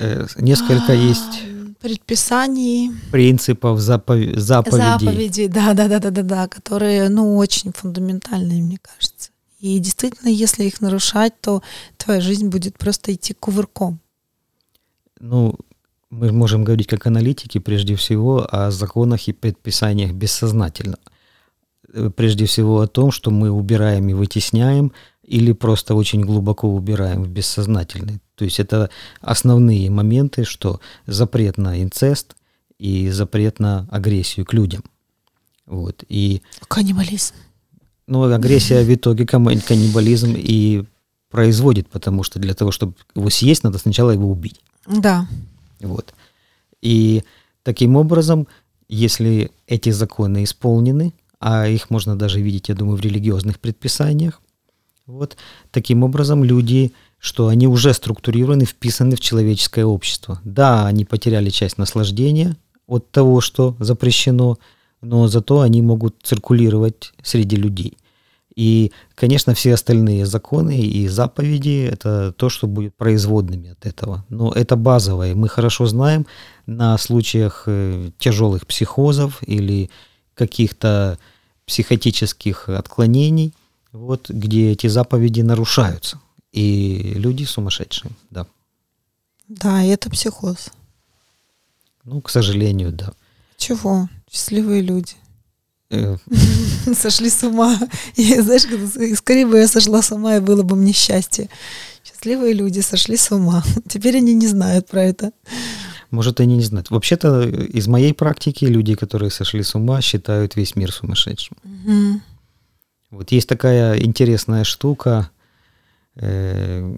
Э, 0.00 0.26
несколько 0.36 0.92
а, 0.92 0.94
есть 0.94 1.42
предписаний, 1.80 2.90
принципов, 3.10 3.80
запов... 3.80 4.18
заповедей. 4.36 5.06
Заповеди, 5.06 5.46
да, 5.46 5.72
да, 5.72 5.88
да, 5.88 5.98
да, 5.98 6.10
да, 6.10 6.22
да, 6.22 6.46
которые, 6.46 7.08
ну, 7.08 7.36
очень 7.38 7.72
фундаментальные, 7.72 8.62
мне 8.62 8.78
кажется. 8.82 9.30
И 9.60 9.78
действительно, 9.78 10.28
если 10.28 10.64
их 10.64 10.82
нарушать, 10.82 11.32
то 11.40 11.62
твоя 11.96 12.20
жизнь 12.20 12.48
будет 12.48 12.76
просто 12.78 13.12
идти 13.12 13.32
кувырком. 13.32 13.98
Ну, 15.20 15.54
мы 16.10 16.32
можем 16.32 16.64
говорить 16.64 16.86
как 16.86 17.06
аналитики 17.06 17.58
прежде 17.60 17.94
всего 17.94 18.46
о 18.50 18.70
законах 18.70 19.28
и 19.28 19.32
предписаниях 19.32 20.12
бессознательно. 20.12 20.98
Э, 21.94 22.10
прежде 22.14 22.44
всего 22.44 22.80
о 22.80 22.86
том, 22.86 23.10
что 23.10 23.30
мы 23.30 23.50
убираем 23.50 24.08
и 24.08 24.14
вытесняем, 24.14 24.92
или 25.24 25.52
просто 25.52 25.94
очень 25.94 26.22
глубоко 26.22 26.68
убираем 26.68 27.22
в 27.22 27.28
бессознательный. 27.28 28.20
То 28.34 28.44
есть 28.44 28.58
это 28.58 28.90
основные 29.20 29.90
моменты, 29.90 30.44
что 30.44 30.80
запрет 31.06 31.58
на 31.58 31.82
инцест 31.82 32.34
и 32.78 33.10
запрет 33.10 33.60
на 33.60 33.86
агрессию 33.90 34.46
к 34.46 34.52
людям. 34.52 34.82
Вот. 35.66 36.04
И, 36.08 36.42
Каннибализм. 36.68 37.34
Ну, 38.06 38.24
агрессия 38.24 38.82
в 38.82 38.92
итоге 38.92 39.24
каннибализм 39.24 40.34
и 40.36 40.84
производит, 41.30 41.88
потому 41.88 42.24
что 42.24 42.40
для 42.40 42.54
того, 42.54 42.72
чтобы 42.72 42.94
его 43.14 43.30
съесть, 43.30 43.62
надо 43.62 43.78
сначала 43.78 44.10
его 44.10 44.28
убить. 44.28 44.60
Да. 44.86 45.28
Вот. 45.80 46.12
И 46.82 47.22
таким 47.62 47.94
образом, 47.94 48.48
если 48.88 49.52
эти 49.68 49.90
законы 49.90 50.42
исполнены, 50.42 51.14
а 51.38 51.68
их 51.68 51.88
можно 51.88 52.16
даже 52.16 52.40
видеть, 52.40 52.68
я 52.68 52.74
думаю, 52.74 52.96
в 52.96 53.00
религиозных 53.00 53.60
предписаниях, 53.60 54.40
вот 55.10 55.36
таким 55.70 56.02
образом 56.02 56.44
люди 56.44 56.92
что 57.20 57.48
они 57.48 57.68
уже 57.68 57.92
структурированы, 57.92 58.64
вписаны 58.64 59.14
в 59.14 59.20
человеческое 59.20 59.84
общество. 59.84 60.40
Да, 60.42 60.86
они 60.86 61.04
потеряли 61.04 61.50
часть 61.50 61.76
наслаждения 61.76 62.56
от 62.86 63.10
того, 63.10 63.42
что 63.42 63.76
запрещено, 63.78 64.58
но 65.02 65.28
зато 65.28 65.60
они 65.60 65.82
могут 65.82 66.16
циркулировать 66.22 67.12
среди 67.22 67.56
людей. 67.56 67.98
И, 68.56 68.90
конечно, 69.14 69.54
все 69.54 69.74
остальные 69.74 70.26
законы 70.26 70.80
и 70.80 71.06
заповеди– 71.08 71.88
это 71.92 72.32
то, 72.32 72.48
что 72.48 72.66
будет 72.66 72.94
производными 72.96 73.70
от 73.70 73.86
этого. 73.86 74.24
Но 74.28 74.50
это 74.52 74.76
базовое. 74.76 75.34
Мы 75.34 75.48
хорошо 75.48 75.86
знаем 75.86 76.26
на 76.66 76.98
случаях 76.98 77.64
э, 77.66 78.10
тяжелых 78.18 78.66
психозов 78.66 79.42
или 79.46 79.90
каких-то 80.34 81.18
психотических 81.66 82.68
отклонений, 82.68 83.54
вот, 83.92 84.30
где 84.30 84.72
эти 84.72 84.86
заповеди 84.86 85.40
нарушаются. 85.40 86.20
И 86.52 87.12
люди 87.14 87.44
сумасшедшие, 87.44 88.12
да. 88.30 88.46
Да, 89.48 89.82
и 89.82 89.88
это 89.88 90.10
психоз. 90.10 90.70
Ну, 92.04 92.20
к 92.20 92.30
сожалению, 92.30 92.92
да. 92.92 93.12
Чего? 93.56 94.08
Счастливые 94.30 94.82
люди. 94.82 95.14
Э. 95.90 96.16
Сошли 96.94 97.28
с 97.28 97.42
ума. 97.42 97.78
И, 98.16 98.40
знаешь, 98.40 98.62
скорее 99.16 99.46
бы 99.46 99.58
я 99.58 99.68
сошла 99.68 100.02
с 100.02 100.12
ума, 100.12 100.36
и 100.36 100.40
было 100.40 100.62
бы 100.62 100.76
мне 100.76 100.92
счастье. 100.92 101.48
Счастливые 102.04 102.54
люди 102.54 102.80
сошли 102.80 103.16
с 103.16 103.30
ума. 103.30 103.62
Теперь 103.88 104.16
они 104.16 104.34
не 104.34 104.46
знают 104.46 104.88
про 104.88 105.04
это. 105.04 105.32
Может, 106.10 106.40
они 106.40 106.56
не 106.56 106.62
знают. 106.62 106.90
Вообще-то 106.90 107.42
из 107.48 107.86
моей 107.86 108.14
практики 108.14 108.64
люди, 108.64 108.94
которые 108.94 109.30
сошли 109.30 109.62
с 109.62 109.74
ума, 109.74 110.00
считают 110.00 110.56
весь 110.56 110.74
мир 110.74 110.92
сумасшедшим. 110.92 111.56
Угу. 111.64 112.20
Вот 113.10 113.32
есть 113.32 113.48
такая 113.48 113.98
интересная 114.00 114.64
штука, 114.64 115.30
э, 116.14 116.96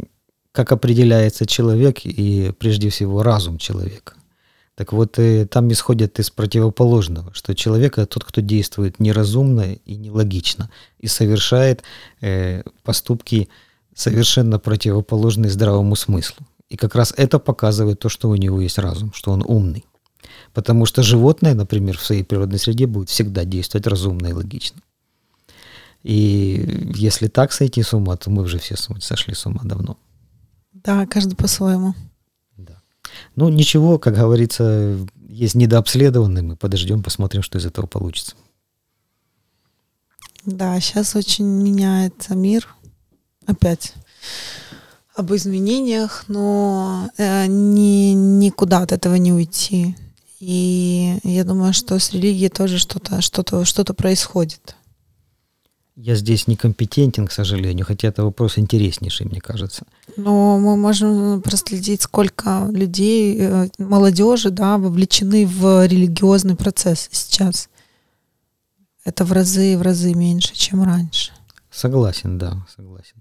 как 0.53 0.73
определяется 0.73 1.47
человек 1.47 2.05
и 2.05 2.53
прежде 2.59 2.91
всего 2.91 3.23
разум 3.23 3.59
человека. 3.59 4.15
Так 4.75 4.93
вот, 4.93 5.19
э, 5.19 5.47
там 5.47 5.71
исходят 5.73 6.19
из 6.19 6.31
противоположного, 6.31 7.33
что 7.35 7.55
человек 7.55 7.99
это 7.99 8.07
тот, 8.07 8.25
кто 8.25 8.41
действует 8.41 9.01
неразумно 9.01 9.73
и 9.73 9.97
нелогично 9.97 10.71
и 10.99 11.07
совершает 11.07 11.83
э, 12.21 12.63
поступки 12.83 13.49
совершенно 13.95 14.59
противоположные 14.59 15.51
здравому 15.51 15.97
смыслу. 15.97 16.47
И 16.69 16.77
как 16.77 16.95
раз 16.95 17.13
это 17.17 17.39
показывает 17.39 17.99
то, 17.99 18.09
что 18.09 18.31
у 18.31 18.35
него 18.35 18.61
есть 18.61 18.79
разум, 18.79 19.13
что 19.15 19.31
он 19.31 19.45
умный. 19.47 19.85
Потому 20.55 20.87
что 20.87 21.03
животное, 21.03 21.55
например, 21.55 21.99
в 21.99 22.05
своей 22.05 22.23
природной 22.23 22.59
среде 22.59 22.87
будет 22.87 23.11
всегда 23.11 23.45
действовать 23.45 23.87
разумно 23.87 24.29
и 24.29 24.33
логично. 24.33 24.81
И 26.03 26.91
если 26.95 27.29
так 27.29 27.53
сойти 27.53 27.83
с 27.83 27.93
ума, 27.93 28.17
то 28.17 28.31
мы 28.31 28.43
уже 28.43 28.59
все 28.59 28.77
сошли 28.77 29.35
с 29.35 29.47
ума 29.47 29.61
давно. 29.65 29.97
Да, 30.73 31.07
каждый 31.07 31.37
по-своему. 31.37 31.95
Да. 32.57 32.81
Ну, 33.37 33.49
ничего, 33.49 33.99
как 33.99 34.15
говорится, 34.15 34.99
есть 35.29 35.55
недообследованные, 35.55 36.43
мы 36.43 36.57
подождем, 36.57 37.03
посмотрим, 37.03 37.43
что 37.43 37.59
из 37.59 37.67
этого 37.67 37.87
получится. 37.87 38.35
Да, 40.45 40.79
сейчас 40.81 41.15
очень 41.15 41.45
меняется 41.45 42.35
мир. 42.35 42.69
Опять 43.47 43.95
об 45.15 45.33
изменениях, 45.35 46.25
но 46.29 47.11
э, 47.19 47.47
ни, 47.47 48.13
никуда 48.13 48.79
от 48.81 48.93
этого 48.93 49.15
не 49.17 49.33
уйти. 49.33 49.97
И 50.41 51.19
я 51.23 51.45
думаю, 51.45 51.73
что 51.73 51.99
с 51.99 52.13
религией 52.13 52.49
тоже 52.49 52.79
что-то 52.79 53.21
что-то 53.21 53.65
что-то 53.65 53.95
происходит. 53.95 54.75
Я 55.97 56.15
здесь 56.15 56.47
некомпетентен, 56.47 57.27
к 57.27 57.33
сожалению, 57.33 57.85
хотя 57.85 58.09
это 58.09 58.25
вопрос 58.25 58.57
интереснейший, 58.57 59.27
мне 59.27 59.41
кажется. 59.41 59.85
Но 60.17 60.59
мы 60.59 60.77
можем 60.77 61.43
проследить, 61.43 62.01
сколько 62.03 62.69
людей, 62.73 63.37
э, 63.39 63.69
молодежи, 63.79 64.51
да, 64.51 64.79
вовлечены 64.79 65.47
в 65.47 65.87
религиозный 65.87 66.57
процесс 66.57 67.09
сейчас. 67.13 67.69
Это 69.05 69.25
в 69.25 69.33
разы, 69.33 69.77
в 69.77 69.83
разы 69.83 70.15
меньше, 70.15 70.55
чем 70.55 70.83
раньше. 70.83 71.33
Согласен, 71.71 72.39
да, 72.39 72.67
согласен. 72.75 73.17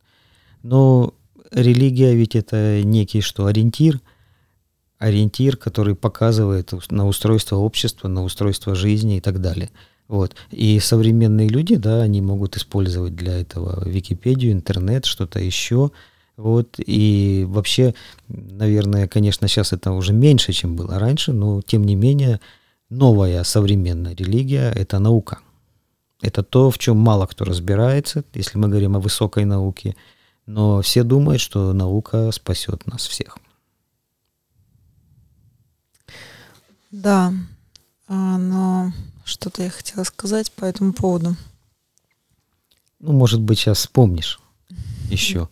Но 0.63 1.13
религия 1.51 2.15
ведь 2.15 2.35
это 2.35 2.83
некий 2.83 3.19
что, 3.21 3.47
ориентир, 3.47 3.99
ориентир, 4.97 5.57
который 5.57 5.95
показывает 5.95 6.71
на 6.89 7.07
устройство 7.07 7.57
общества, 7.57 8.07
на 8.07 8.23
устройство 8.23 8.75
жизни 8.75 9.17
и 9.17 9.21
так 9.21 9.41
далее. 9.41 9.71
Вот. 10.11 10.35
И 10.51 10.79
современные 10.79 11.47
люди, 11.47 11.77
да, 11.77 12.01
они 12.01 12.21
могут 12.21 12.57
использовать 12.57 13.15
для 13.15 13.39
этого 13.39 13.87
Википедию, 13.87 14.51
интернет, 14.51 15.05
что-то 15.05 15.39
еще. 15.39 15.91
Вот. 16.35 16.75
И 16.77 17.45
вообще, 17.47 17.95
наверное, 18.27 19.07
конечно, 19.07 19.47
сейчас 19.47 19.71
это 19.71 19.93
уже 19.93 20.11
меньше, 20.11 20.51
чем 20.51 20.75
было 20.75 20.99
раньше, 20.99 21.31
но 21.31 21.61
тем 21.61 21.85
не 21.85 21.95
менее, 21.95 22.41
новая 22.89 23.43
современная 23.45 24.13
религия– 24.13 24.73
это 24.75 24.99
наука. 24.99 25.39
Это 26.21 26.43
то, 26.43 26.69
в 26.69 26.77
чем 26.77 26.97
мало 26.97 27.25
кто 27.25 27.45
разбирается, 27.45 28.25
если 28.33 28.57
мы 28.57 28.67
говорим 28.67 28.97
о 28.97 28.99
высокой 28.99 29.45
науке– 29.45 29.95
но 30.45 30.81
все 30.81 31.03
думают, 31.03 31.41
что 31.41 31.71
наука 31.71 32.31
спасет 32.31 32.85
нас 32.87 33.07
всех. 33.07 33.37
Да, 36.91 37.33
а, 38.07 38.37
но 38.37 38.91
что-то 39.25 39.63
я 39.63 39.69
хотела 39.69 40.03
сказать 40.03 40.51
по 40.51 40.65
этому 40.65 40.93
поводу. 40.93 41.35
Ну, 42.99 43.13
может 43.13 43.41
быть, 43.41 43.59
сейчас 43.59 43.79
вспомнишь 43.79 44.39
еще. 45.09 45.49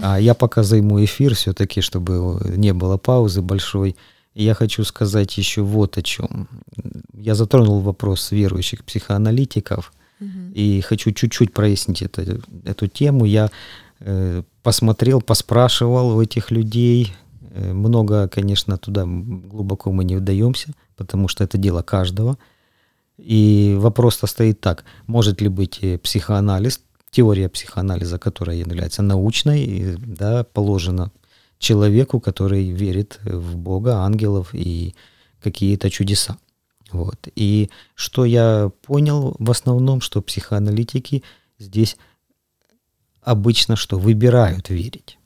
А 0.00 0.20
я 0.20 0.34
пока 0.34 0.62
займу 0.62 1.04
эфир 1.04 1.34
все-таки, 1.34 1.80
чтобы 1.80 2.40
не 2.56 2.72
было 2.72 2.96
паузы 2.96 3.42
большой. 3.42 3.96
Я 4.34 4.54
хочу 4.54 4.84
сказать 4.84 5.36
еще 5.36 5.62
вот 5.62 5.98
о 5.98 6.02
чем. 6.02 6.48
Я 7.12 7.34
затронул 7.34 7.80
вопрос 7.80 8.30
верующих 8.30 8.84
психоаналитиков, 8.84 9.92
угу. 10.20 10.28
и 10.54 10.80
хочу 10.82 11.10
чуть-чуть 11.10 11.52
прояснить 11.52 12.02
это, 12.02 12.40
эту 12.64 12.86
тему. 12.86 13.24
Я 13.24 13.50
Э, 14.00 14.42
посмотрел, 14.62 15.20
поспрашивал 15.20 16.16
у 16.16 16.22
этих 16.22 16.50
людей. 16.50 17.12
Э, 17.50 17.72
много, 17.72 18.28
конечно, 18.28 18.78
туда 18.78 19.04
глубоко 19.06 19.92
мы 19.92 20.04
не 20.04 20.16
вдаемся, 20.16 20.70
потому 20.96 21.28
что 21.28 21.44
это 21.44 21.58
дело 21.58 21.82
каждого. 21.82 22.38
И 23.22 23.76
вопрос-то 23.78 24.26
стоит 24.26 24.60
так, 24.60 24.84
может 25.06 25.40
ли 25.40 25.48
быть 25.48 25.78
э, 25.82 25.98
психоанализ, 25.98 26.80
теория 27.10 27.48
психоанализа, 27.48 28.18
которая 28.18 28.56
является 28.56 29.02
научной, 29.02 29.96
да, 29.98 30.44
положена 30.44 31.12
человеку, 31.58 32.20
который 32.20 32.70
верит 32.70 33.18
в 33.24 33.56
Бога, 33.56 33.98
ангелов 33.98 34.50
и 34.54 34.94
какие-то 35.42 35.90
чудеса. 35.90 36.38
Вот. 36.92 37.28
И 37.36 37.70
что 37.94 38.24
я 38.24 38.70
понял 38.82 39.36
в 39.38 39.50
основном, 39.50 40.00
что 40.00 40.22
психоаналитики 40.22 41.22
здесь 41.58 41.96
обычно 43.22 43.76
что? 43.76 43.98
Выбирают 43.98 44.70
верить. 44.70 45.18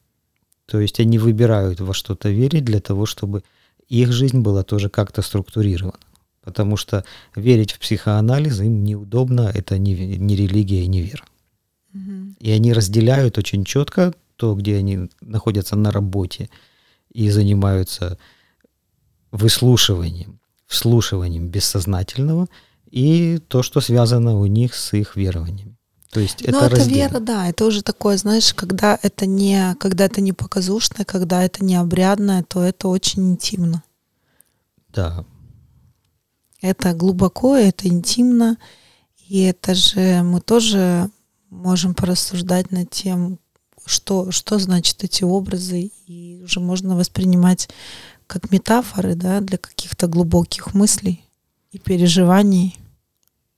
То 0.66 0.80
есть 0.80 1.00
они 1.00 1.18
выбирают 1.18 1.80
во 1.80 1.94
что-то 1.94 2.28
верить 2.30 2.64
для 2.64 2.80
того, 2.80 3.06
чтобы 3.06 3.42
их 3.88 4.12
жизнь 4.12 4.40
была 4.40 4.62
тоже 4.62 4.88
как-то 4.88 5.22
структурирована. 5.22 5.98
Потому 6.44 6.76
что 6.76 7.04
верить 7.34 7.72
в 7.72 7.78
психоанализ 7.78 8.60
им 8.60 8.84
неудобно, 8.84 9.50
это 9.52 9.78
не, 9.78 9.94
не 9.94 10.36
религия 10.36 10.84
и 10.84 10.88
не 10.88 11.00
вера. 11.00 11.24
Угу. 11.94 12.34
И 12.38 12.50
они 12.50 12.72
разделяют 12.72 13.38
очень 13.38 13.64
четко 13.64 14.12
то, 14.36 14.54
где 14.54 14.76
они 14.76 15.08
находятся 15.20 15.74
на 15.76 15.90
работе 15.90 16.50
и 17.12 17.30
занимаются 17.30 18.18
выслушиванием, 19.32 20.38
вслушиванием 20.66 21.48
бессознательного, 21.48 22.46
и 22.90 23.38
то, 23.48 23.62
что 23.62 23.80
связано 23.80 24.38
у 24.38 24.46
них 24.46 24.74
с 24.74 24.92
их 24.92 25.16
верованиями. 25.16 25.76
То 26.10 26.20
есть 26.20 26.42
это, 26.42 26.52
ну, 26.52 26.66
это 26.66 26.82
вера, 26.84 27.18
да, 27.18 27.48
это 27.48 27.64
уже 27.64 27.82
такое, 27.82 28.16
знаешь, 28.16 28.54
когда 28.54 28.96
это 29.02 29.26
не, 29.26 29.74
когда 29.80 30.04
это 30.04 30.20
не 30.20 30.32
показушное, 30.32 31.04
когда 31.04 31.42
это 31.42 31.64
не 31.64 31.74
обрядное, 31.74 32.44
то 32.44 32.62
это 32.62 32.86
очень 32.86 33.32
интимно. 33.32 33.82
Да. 34.90 35.24
Это 36.64 36.94
глубоко, 36.94 37.56
это 37.56 37.88
интимно, 37.88 38.56
и 39.28 39.42
это 39.42 39.74
же 39.74 40.22
мы 40.22 40.40
тоже 40.40 41.10
можем 41.50 41.94
порассуждать 41.94 42.70
над 42.70 42.88
тем, 42.88 43.38
что, 43.84 44.30
что 44.30 44.58
значит 44.58 45.04
эти 45.04 45.24
образы, 45.24 45.92
и 46.06 46.40
уже 46.42 46.60
можно 46.60 46.96
воспринимать 46.96 47.68
как 48.26 48.50
метафоры, 48.50 49.14
да, 49.14 49.42
для 49.42 49.58
каких-то 49.58 50.06
глубоких 50.06 50.72
мыслей 50.72 51.22
и 51.70 51.78
переживаний. 51.78 52.78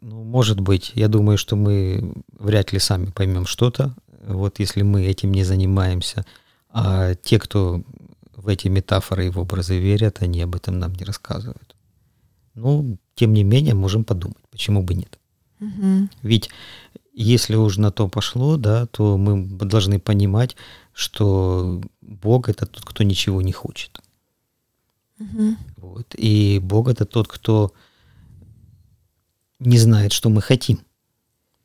Ну, 0.00 0.24
может 0.24 0.58
быть. 0.58 0.90
Я 0.94 1.06
думаю, 1.06 1.38
что 1.38 1.54
мы 1.54 2.12
вряд 2.32 2.72
ли 2.72 2.80
сами 2.80 3.12
поймем 3.12 3.46
что-то, 3.46 3.94
вот 4.26 4.58
если 4.58 4.82
мы 4.82 5.04
этим 5.04 5.30
не 5.30 5.44
занимаемся. 5.44 6.26
А 6.70 7.14
те, 7.14 7.38
кто 7.38 7.84
в 8.34 8.48
эти 8.48 8.66
метафоры 8.66 9.28
и 9.28 9.30
в 9.30 9.38
образы 9.38 9.78
верят, 9.78 10.22
они 10.22 10.42
об 10.42 10.56
этом 10.56 10.80
нам 10.80 10.92
не 10.92 11.04
рассказывают. 11.04 11.75
Ну, 12.56 12.98
тем 13.14 13.32
не 13.34 13.44
менее, 13.44 13.74
можем 13.74 14.04
подумать, 14.04 14.42
почему 14.50 14.82
бы 14.82 14.94
нет. 14.94 15.18
Угу. 15.60 16.08
Ведь 16.22 16.50
если 17.12 17.54
уж 17.56 17.76
на 17.76 17.90
то 17.90 18.08
пошло, 18.08 18.56
да, 18.56 18.86
то 18.86 19.16
мы 19.16 19.46
должны 19.46 20.00
понимать, 20.00 20.56
что 20.92 21.80
Бог 22.00 22.48
это 22.48 22.66
тот, 22.66 22.84
кто 22.84 23.04
ничего 23.04 23.42
не 23.42 23.52
хочет. 23.52 24.00
Угу. 25.20 25.56
Вот. 25.76 26.14
И 26.18 26.58
Бог 26.62 26.88
это 26.88 27.04
тот, 27.04 27.28
кто 27.28 27.72
не 29.58 29.78
знает, 29.78 30.12
что 30.12 30.28
мы 30.28 30.42
хотим. 30.42 30.80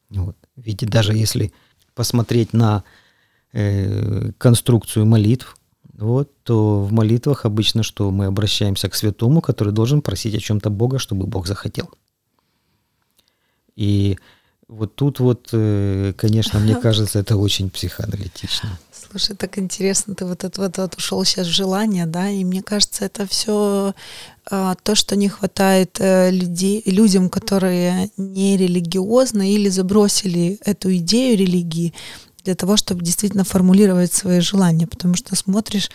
Вот. 0.10 0.38
Ведь 0.56 0.86
даже 0.90 1.14
если 1.14 1.52
посмотреть 1.96 2.54
на 2.54 2.84
э, 3.54 4.32
конструкцию 4.38 5.06
молитв, 5.06 5.58
вот, 6.02 6.30
то 6.44 6.82
в 6.82 6.92
молитвах 6.92 7.46
обычно 7.46 7.84
что 7.84 8.12
мы 8.12 8.26
обращаемся 8.26 8.90
к 8.90 8.96
святому, 8.96 9.42
который 9.42 9.74
должен 9.74 10.02
просить 10.02 10.36
о 10.36 10.40
чем-то 10.40 10.70
Бога, 10.70 11.00
чтобы 11.00 11.28
Бог 11.28 11.48
захотел. 11.48 11.90
И 13.76 14.18
вот 14.68 14.96
тут 14.96 15.20
вот, 15.20 15.50
э, 15.52 16.14
конечно, 16.18 16.60
мне 16.60 16.76
кажется, 16.82 17.20
это 17.20 17.38
очень 17.38 17.70
психоаналитично. 17.70 18.80
Слушай, 19.12 19.36
так 19.36 19.58
интересно, 19.58 20.16
ты 20.16 20.26
вот 20.26 20.44
это 20.44 20.62
вот, 20.62 20.78
вот 20.78 20.96
ушел 20.96 21.26
сейчас 21.26 21.48
в 21.48 21.52
желание, 21.52 22.06
да, 22.06 22.30
и 22.30 22.46
мне 22.46 22.64
кажется, 22.64 23.04
это 23.04 23.28
все 23.28 23.94
а, 24.50 24.76
то, 24.76 24.96
что 24.96 25.18
не 25.18 25.28
хватает 25.28 25.98
а, 26.00 26.30
людей, 26.30 26.82
людям, 26.86 27.30
которые 27.30 28.10
не 28.16 28.56
религиозны 28.56 29.52
или 29.52 29.68
забросили 29.68 30.58
эту 30.64 30.96
идею 30.96 31.38
религии 31.38 31.94
для 32.44 32.56
того, 32.56 32.78
чтобы 32.78 33.04
действительно 33.04 33.44
формулировать 33.44 34.14
свои 34.14 34.40
желания, 34.40 34.88
потому 34.88 35.16
что 35.16 35.36
смотришь, 35.36 35.90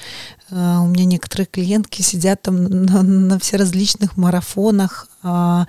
а, 0.51 0.81
у 0.81 0.87
меня 0.87 1.05
некоторые 1.05 1.47
клиентки 1.47 2.03
сидят 2.03 2.43
там 2.43 2.65
на, 2.65 3.03
на 3.03 3.39
все 3.39 3.57
различных 3.57 4.17
марафонах, 4.17 5.09
а, 5.23 5.67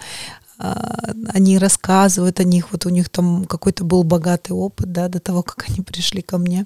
а, 0.60 1.14
они 1.34 1.58
рассказывают 1.58 2.40
о 2.40 2.44
них, 2.44 2.72
вот 2.72 2.86
у 2.86 2.90
них 2.90 3.10
там 3.10 3.46
какой-то 3.46 3.84
был 3.84 4.04
богатый 4.04 4.52
опыт, 4.52 4.92
да, 4.92 5.08
до 5.08 5.20
того, 5.20 5.44
как 5.44 5.66
они 5.70 5.82
пришли 5.82 6.22
ко 6.22 6.38
мне. 6.38 6.66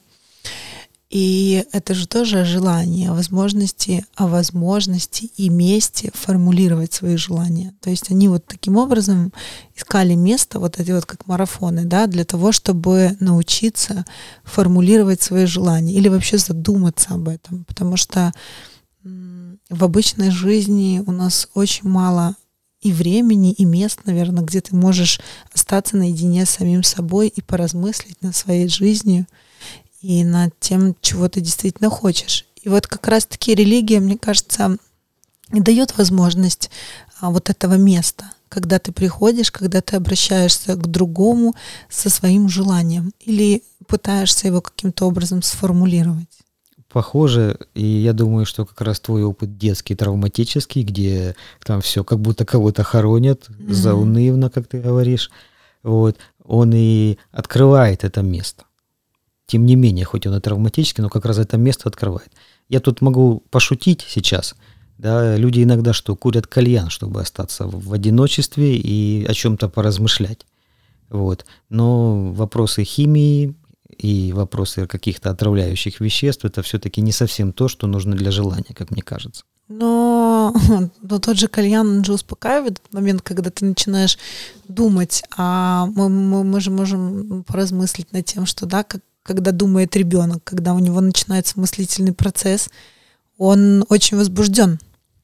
И 1.12 1.65
это 1.74 1.93
же 1.93 2.08
тоже 2.08 2.39
о 2.39 2.45
желании, 2.45 3.08
о 3.08 3.13
возможности, 3.13 4.06
о 4.15 4.28
возможности 4.28 5.26
и 5.36 5.50
месте 5.50 6.10
формулировать 6.13 6.93
свои 6.93 7.17
желания. 7.17 7.74
То 7.82 7.89
есть 7.89 8.10
они 8.12 8.30
вот 8.30 8.45
таким 8.45 8.78
образом 8.78 9.34
искали 9.76 10.13
место, 10.13 10.60
вот 10.60 10.80
эти 10.80 10.91
вот 10.91 11.06
как 11.06 11.28
марафоны, 11.28 11.84
да, 11.84 12.08
для 12.08 12.24
того, 12.24 12.54
чтобы 12.54 13.17
научиться 13.19 14.06
формулировать 14.45 15.21
свои 15.21 15.45
желания 15.45 15.93
или 15.93 16.08
вообще 16.08 16.38
задуматься 16.38 17.13
об 17.13 17.28
этом. 17.28 17.65
Потому 17.65 17.97
что 17.97 18.32
в 19.04 19.84
обычной 19.84 20.32
жизни 20.32 21.04
у 21.06 21.12
нас 21.12 21.50
очень 21.54 21.89
мало 21.89 22.38
и 22.80 22.93
времени, 22.93 23.52
и 23.52 23.65
мест, 23.65 24.00
наверное, 24.06 24.45
где 24.45 24.62
ты 24.62 24.78
можешь 24.78 25.19
остаться 25.54 25.97
наедине 25.97 26.45
с 26.45 26.52
самим 26.52 26.84
собой 26.84 27.28
и 27.28 27.41
поразмыслить 27.41 28.21
над 28.21 28.34
своей 28.34 28.69
жизнью 28.69 29.28
и 30.02 30.24
над 30.24 30.60
тем, 30.60 30.96
чего 31.02 31.30
ты 31.30 31.42
действительно 31.42 31.90
хочешь. 31.90 32.46
И 32.62 32.70
вот 32.70 32.88
как 32.88 33.08
раз-таки 33.08 33.56
религия, 33.56 34.00
мне 34.00 34.18
кажется, 34.18 34.78
дает 35.52 35.98
возможность 35.98 36.70
а, 37.20 37.30
вот 37.30 37.50
этого 37.50 37.76
места, 37.76 38.32
когда 38.50 38.80
ты 38.80 38.92
приходишь, 38.92 39.52
когда 39.52 39.82
ты 39.82 39.96
обращаешься 39.96 40.76
к 40.76 40.88
другому 40.88 41.56
со 41.90 42.10
своим 42.10 42.50
желанием 42.50 43.14
или 43.20 43.64
пытаешься 43.88 44.48
его 44.48 44.62
каким-то 44.62 45.06
образом 45.06 45.42
сформулировать. 45.42 46.28
Похоже, 46.92 47.58
и 47.74 47.86
я 47.86 48.12
думаю, 48.12 48.46
что 48.46 48.66
как 48.66 48.82
раз 48.82 49.00
твой 49.00 49.24
опыт 49.24 49.58
детский, 49.58 49.96
травматический, 49.96 50.84
где 50.84 51.36
там 51.64 51.80
все 51.80 52.04
как 52.04 52.20
будто 52.20 52.46
кого-то 52.46 52.84
хоронят, 52.84 53.48
mm-hmm. 53.48 53.74
заунывно, 53.74 54.50
как 54.50 54.68
ты 54.68 54.82
говоришь, 54.82 55.32
вот, 55.84 56.18
он 56.44 56.74
и 56.74 57.18
открывает 57.32 58.04
это 58.04 58.22
место. 58.22 58.66
Тем 59.52 59.66
не 59.66 59.76
менее, 59.76 60.06
хоть 60.06 60.26
он 60.26 60.36
и 60.36 60.40
травматический, 60.40 61.02
но 61.02 61.10
как 61.10 61.26
раз 61.26 61.38
это 61.38 61.58
место 61.58 61.90
открывает. 61.90 62.32
Я 62.70 62.80
тут 62.80 63.02
могу 63.02 63.44
пошутить 63.50 64.06
сейчас. 64.08 64.56
Да, 64.98 65.36
люди 65.36 65.62
иногда 65.62 65.92
что, 65.92 66.16
курят 66.16 66.48
кальян, 66.48 66.90
чтобы 66.90 67.20
остаться 67.20 67.68
в 67.68 67.92
одиночестве 67.92 68.78
и 68.78 69.26
о 69.28 69.34
чем-то 69.34 69.68
поразмышлять. 69.68 70.46
Вот. 71.10 71.46
Но 71.68 72.32
вопросы 72.32 72.86
химии 72.86 73.56
и 73.98 74.32
вопросы 74.32 74.88
каких-то 74.88 75.32
отравляющих 75.32 76.00
веществ 76.00 76.46
это 76.46 76.62
все-таки 76.62 77.02
не 77.02 77.12
совсем 77.12 77.52
то, 77.52 77.68
что 77.68 77.88
нужно 77.88 78.16
для 78.16 78.32
желания, 78.32 78.74
как 78.74 78.90
мне 78.90 79.02
кажется. 79.02 79.44
Но, 79.68 80.56
но 81.02 81.20
тот 81.20 81.38
же 81.38 81.50
кальян 81.50 82.06
же 82.06 82.14
успокаивает 82.14 82.80
этот 82.80 82.94
момент, 82.94 83.22
когда 83.22 83.50
ты 83.50 83.66
начинаешь 83.66 84.18
думать, 84.70 85.24
а 85.36 85.88
мы, 85.88 86.08
мы, 86.08 86.46
мы 86.46 86.62
же 86.62 86.72
можем 86.72 87.44
поразмыслить 87.44 88.14
над 88.14 88.24
тем, 88.24 88.46
что 88.46 88.66
да, 88.66 88.84
как, 88.84 89.02
когда 89.23 89.51
думает 89.51 89.95
ребенок, 89.95 90.43
когда 90.43 90.73
у 90.73 90.79
него 90.79 91.01
начинается 91.01 91.60
мыслительный 91.60 92.13
процесс, 92.13 92.69
он 93.38 93.86
очень 93.89 94.17
возбужден. 94.17 94.79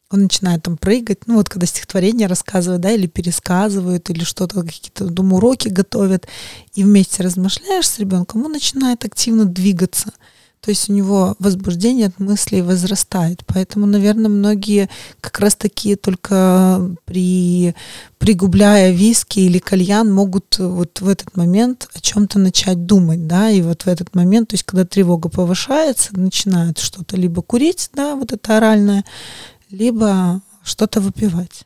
Он 0.09 0.23
начинает 0.23 0.63
там 0.63 0.77
прыгать, 0.77 1.27
ну 1.27 1.35
вот 1.35 1.49
когда 1.49 1.67
стихотворение 1.67 2.27
рассказывает, 2.27 2.81
да, 2.81 2.91
или 2.91 3.07
пересказывают, 3.07 4.09
или 4.09 4.23
что-то, 4.23 4.61
какие-то, 4.61 5.05
думаю, 5.05 5.37
уроки 5.37 5.67
готовят, 5.67 6.27
и 6.75 6.83
вместе 6.83 7.23
размышляешь 7.23 7.89
с 7.89 7.99
ребенком, 7.99 8.45
он 8.45 8.53
начинает 8.53 9.03
активно 9.03 9.45
двигаться– 9.45 10.13
то 10.61 10.71
есть 10.71 10.89
у 10.89 10.93
него 10.93 11.35
возбуждение 11.39 12.07
от 12.07 12.19
мыслей 12.19 12.61
возрастает. 12.61 13.43
Поэтому, 13.45 13.85
наверное, 13.85 14.29
многие 14.29 14.89
как 15.21 15.39
раз 15.39 15.55
такие 15.55 15.95
только 15.95 16.95
при, 17.05 17.75
пригубляя 18.17 18.91
виски 18.91 19.39
или 19.39 19.59
кальян 19.59 20.11
могут 20.11 20.57
вот 20.59 20.99
в 20.99 21.07
этот 21.07 21.37
момент 21.37 21.87
о 21.93 22.01
чем-то 22.01 22.39
начать 22.39 22.85
думать, 22.85 23.27
да, 23.27 23.49
и 23.49 23.61
вот 23.61 23.83
в 23.83 23.87
этот 23.87 24.15
момент, 24.15 24.49
то 24.49 24.55
есть 24.55 24.63
когда 24.63 24.83
тревога 24.83 25.29
повышается, 25.29 26.17
начинают 26.17 26.79
что-то 26.79 27.15
либо 27.15 27.41
курить, 27.41 27.89
да, 27.93 28.15
вот 28.15 28.33
это 28.33 28.57
оральное, 28.57 29.05
либо 29.69 30.41
что-то 30.63 30.99
выпивать. 30.99 31.65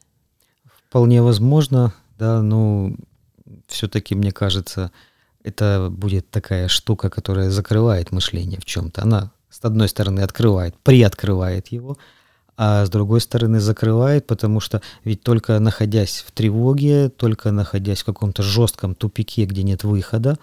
Вполне 0.90 1.22
возможно, 1.22 1.94
да, 2.20 2.42
но 2.42 2.92
все-таки, 3.68 4.14
мне 4.14 4.32
кажется, 4.32 4.92
это 5.44 5.90
будет 5.92 6.30
такая 6.30 6.68
штука, 6.68 7.10
которая 7.10 7.50
закрывает 7.50 8.12
мышление 8.12 8.60
в 8.60 8.66
чем-то. 8.66 9.04
Она, 9.04 9.32
с 9.50 9.60
одной 9.64 9.88
стороны, 9.90 10.22
открывает, 10.22 10.76
приоткрывает 10.84 11.68
его, 11.68 11.98
а 12.58 12.86
с 12.86 12.90
другой 12.90 13.22
стороны 13.22 13.60
закрывает, 13.60 14.28
потому 14.28 14.60
что 14.60 14.82
ведь 15.04 15.24
только 15.24 15.60
находясь 15.60 16.24
в 16.28 16.32
тревоге, 16.32 17.10
только 17.10 17.52
находясь 17.52 18.02
в 18.02 18.06
каком-то 18.06 18.44
жестком 18.44 18.94
тупике, 18.94 19.46
где 19.46 19.64
нет 19.64 19.84
выхода, 19.84 20.38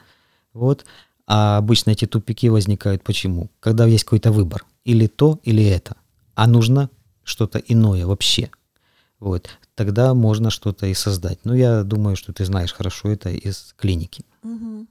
вот, 0.52 0.84
а 1.26 1.58
обычно 1.58 1.90
эти 1.90 2.06
тупики 2.06 2.48
возникают 2.48 3.04
почему? 3.04 3.50
Когда 3.60 3.86
есть 3.86 4.04
какой-то 4.04 4.32
выбор, 4.32 4.64
или 4.84 5.06
то, 5.06 5.38
или 5.44 5.64
это, 5.64 5.96
а 6.34 6.46
нужно 6.46 6.90
что-то 7.22 7.58
иное 7.58 8.06
вообще. 8.06 8.50
Вот, 9.20 9.48
тогда 9.74 10.14
можно 10.14 10.50
что-то 10.50 10.86
и 10.86 10.94
создать. 10.94 11.40
Ну, 11.44 11.54
я 11.54 11.82
думаю, 11.82 12.16
что 12.16 12.32
ты 12.32 12.44
знаешь 12.44 12.72
хорошо 12.72 13.10
это 13.10 13.30
из 13.30 13.74
клиники. 13.76 14.24
Угу. 14.42 14.86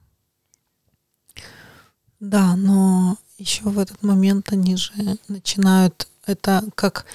Да, 2.19 2.55
но 2.55 3.17
еще 3.37 3.63
в 3.63 3.79
этот 3.79 4.03
момент 4.03 4.51
они 4.51 4.75
же 4.75 4.91
начинают 5.27 6.07
это 6.25 6.63
как 6.75 7.05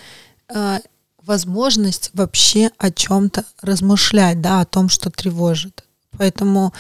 э, 0.49 0.79
возможность 1.25 2.11
вообще 2.15 2.71
о 2.79 2.91
чем-то 2.91 3.45
размышлять, 3.61 4.41
да, 4.41 4.61
о 4.61 4.67
том, 4.67 4.89
что 4.89 5.11
тревожит. 5.11 5.85
Поэтому, 6.13 6.73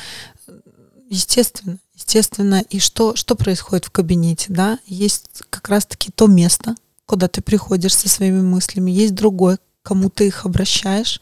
естественно, 1.08 1.78
естественно, 1.94 2.64
и 2.68 2.78
что, 2.78 3.16
что 3.16 3.34
происходит 3.34 3.86
в 3.86 3.90
кабинете, 3.90 4.46
да, 4.48 4.78
есть 4.86 5.42
как 5.50 5.68
раз-таки 5.68 6.10
то 6.10 6.26
место, 6.26 6.74
куда 7.06 7.28
ты 7.28 7.42
приходишь 7.42 7.94
со 7.94 8.08
своими 8.08 8.40
мыслями, 8.40 8.90
есть 8.90 9.14
другой, 9.14 9.58
кому 9.82 10.10
ты 10.10 10.28
их 10.28 10.44
обращаешь, 10.46 11.20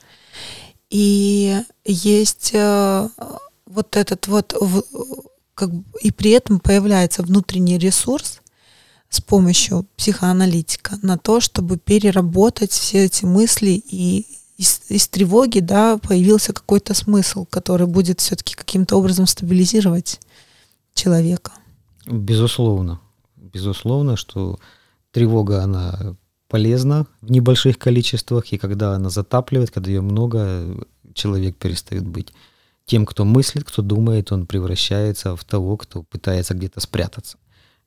и 0.91 1.63
есть 1.85 2.51
э, 2.53 3.09
вот 3.67 3.97
этот 3.97 4.27
вот 4.27 4.55
как, 5.55 5.71
и 6.01 6.11
при 6.11 6.31
этом 6.31 6.59
появляется 6.59 7.23
внутренний 7.23 7.79
ресурс 7.79 8.41
с 9.09 9.21
помощью 9.21 9.87
психоаналитика 9.97 10.99
на 11.03 11.19
то, 11.19 11.41
чтобы 11.41 11.77
переработать 11.77 12.73
все 12.73 13.05
эти 13.05 13.25
мысли 13.25 13.71
и 13.71 14.27
из, 14.57 14.83
из 14.89 15.09
тревоги, 15.09 15.61
да, 15.61 15.97
появился 15.99 16.53
какой-то 16.53 16.93
смысл, 16.95 17.47
который 17.47 17.87
будет 17.87 18.21
все-таки 18.21 18.55
каким-то 18.55 18.97
образом 18.97 19.27
стабилизировать 19.27 20.21
человека. 20.95 21.53
Безусловно. 22.07 23.01
Безусловно, 23.37 24.17
что 24.17 24.59
тревога, 25.13 25.63
она 25.63 26.15
полезна 26.51 27.07
в 27.23 27.31
небольших 27.31 27.79
количествах, 27.79 28.53
и 28.53 28.59
когда 28.59 28.95
она 28.95 29.09
затапливает, 29.09 29.71
когда 29.71 29.91
ее 29.91 30.01
много, 30.01 30.85
человек 31.15 31.57
перестает 31.57 32.07
быть 32.07 32.33
тем, 32.85 33.07
кто 33.07 33.25
мыслит, 33.25 33.65
кто 33.65 33.83
думает, 33.83 34.33
он 34.33 34.47
превращается 34.47 35.37
в 35.37 35.45
того, 35.45 35.77
кто 35.77 36.03
пытается 36.03 36.55
где-то 36.55 36.81
спрятаться. 36.81 37.39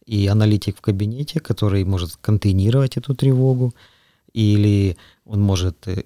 И 0.05 0.27
аналитик 0.27 0.77
в 0.77 0.81
кабинете, 0.81 1.39
который 1.39 1.83
может 1.83 2.15
контейнировать 2.21 2.97
эту 2.97 3.13
тревогу, 3.13 3.73
или 4.33 4.97
он 5.25 5.41
может 5.41 5.87
э, 5.87 6.03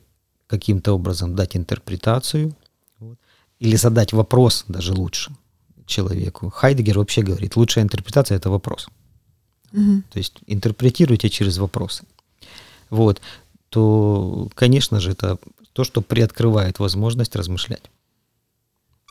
каким-то 0.48 0.94
образом 0.94 1.36
дать 1.36 1.56
интерпретацию, 1.56 2.56
вот, 3.00 3.18
или 3.60 3.76
задать 3.76 4.14
вопрос 4.14 4.66
даже 4.68 4.94
лучше 4.94 5.32
человеку. 5.86 6.50
Хайдегер 6.50 6.98
вообще 6.98 7.22
говорит, 7.22 7.56
лучшая 7.56 7.84
интерпретация– 7.84 8.38
это 8.38 8.50
вопрос. 8.50 8.88
Угу. 9.74 10.04
То 10.12 10.18
есть 10.18 10.34
интерпретируйте 10.48 11.30
через 11.30 11.58
вопросы. 11.58 12.04
Вот, 12.90 13.22
то, 13.70 14.50
конечно 14.56 15.00
же, 15.00 15.12
это 15.12 15.38
то, 15.74 15.84
что 15.84 16.02
приоткрывает 16.02 16.80
возможность 16.80 17.36
размышлять. 17.36 17.84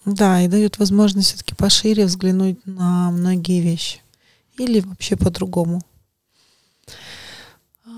Да, 0.04 0.40
и 0.40 0.48
дает 0.48 0.78
возможность 0.78 1.28
все-таки 1.28 1.54
пошире 1.54 2.06
взглянуть 2.06 2.64
на 2.64 3.10
многие 3.10 3.60
вещи. 3.60 4.00
Или 4.56 4.80
вообще 4.80 5.16
по-другому. 5.16 5.82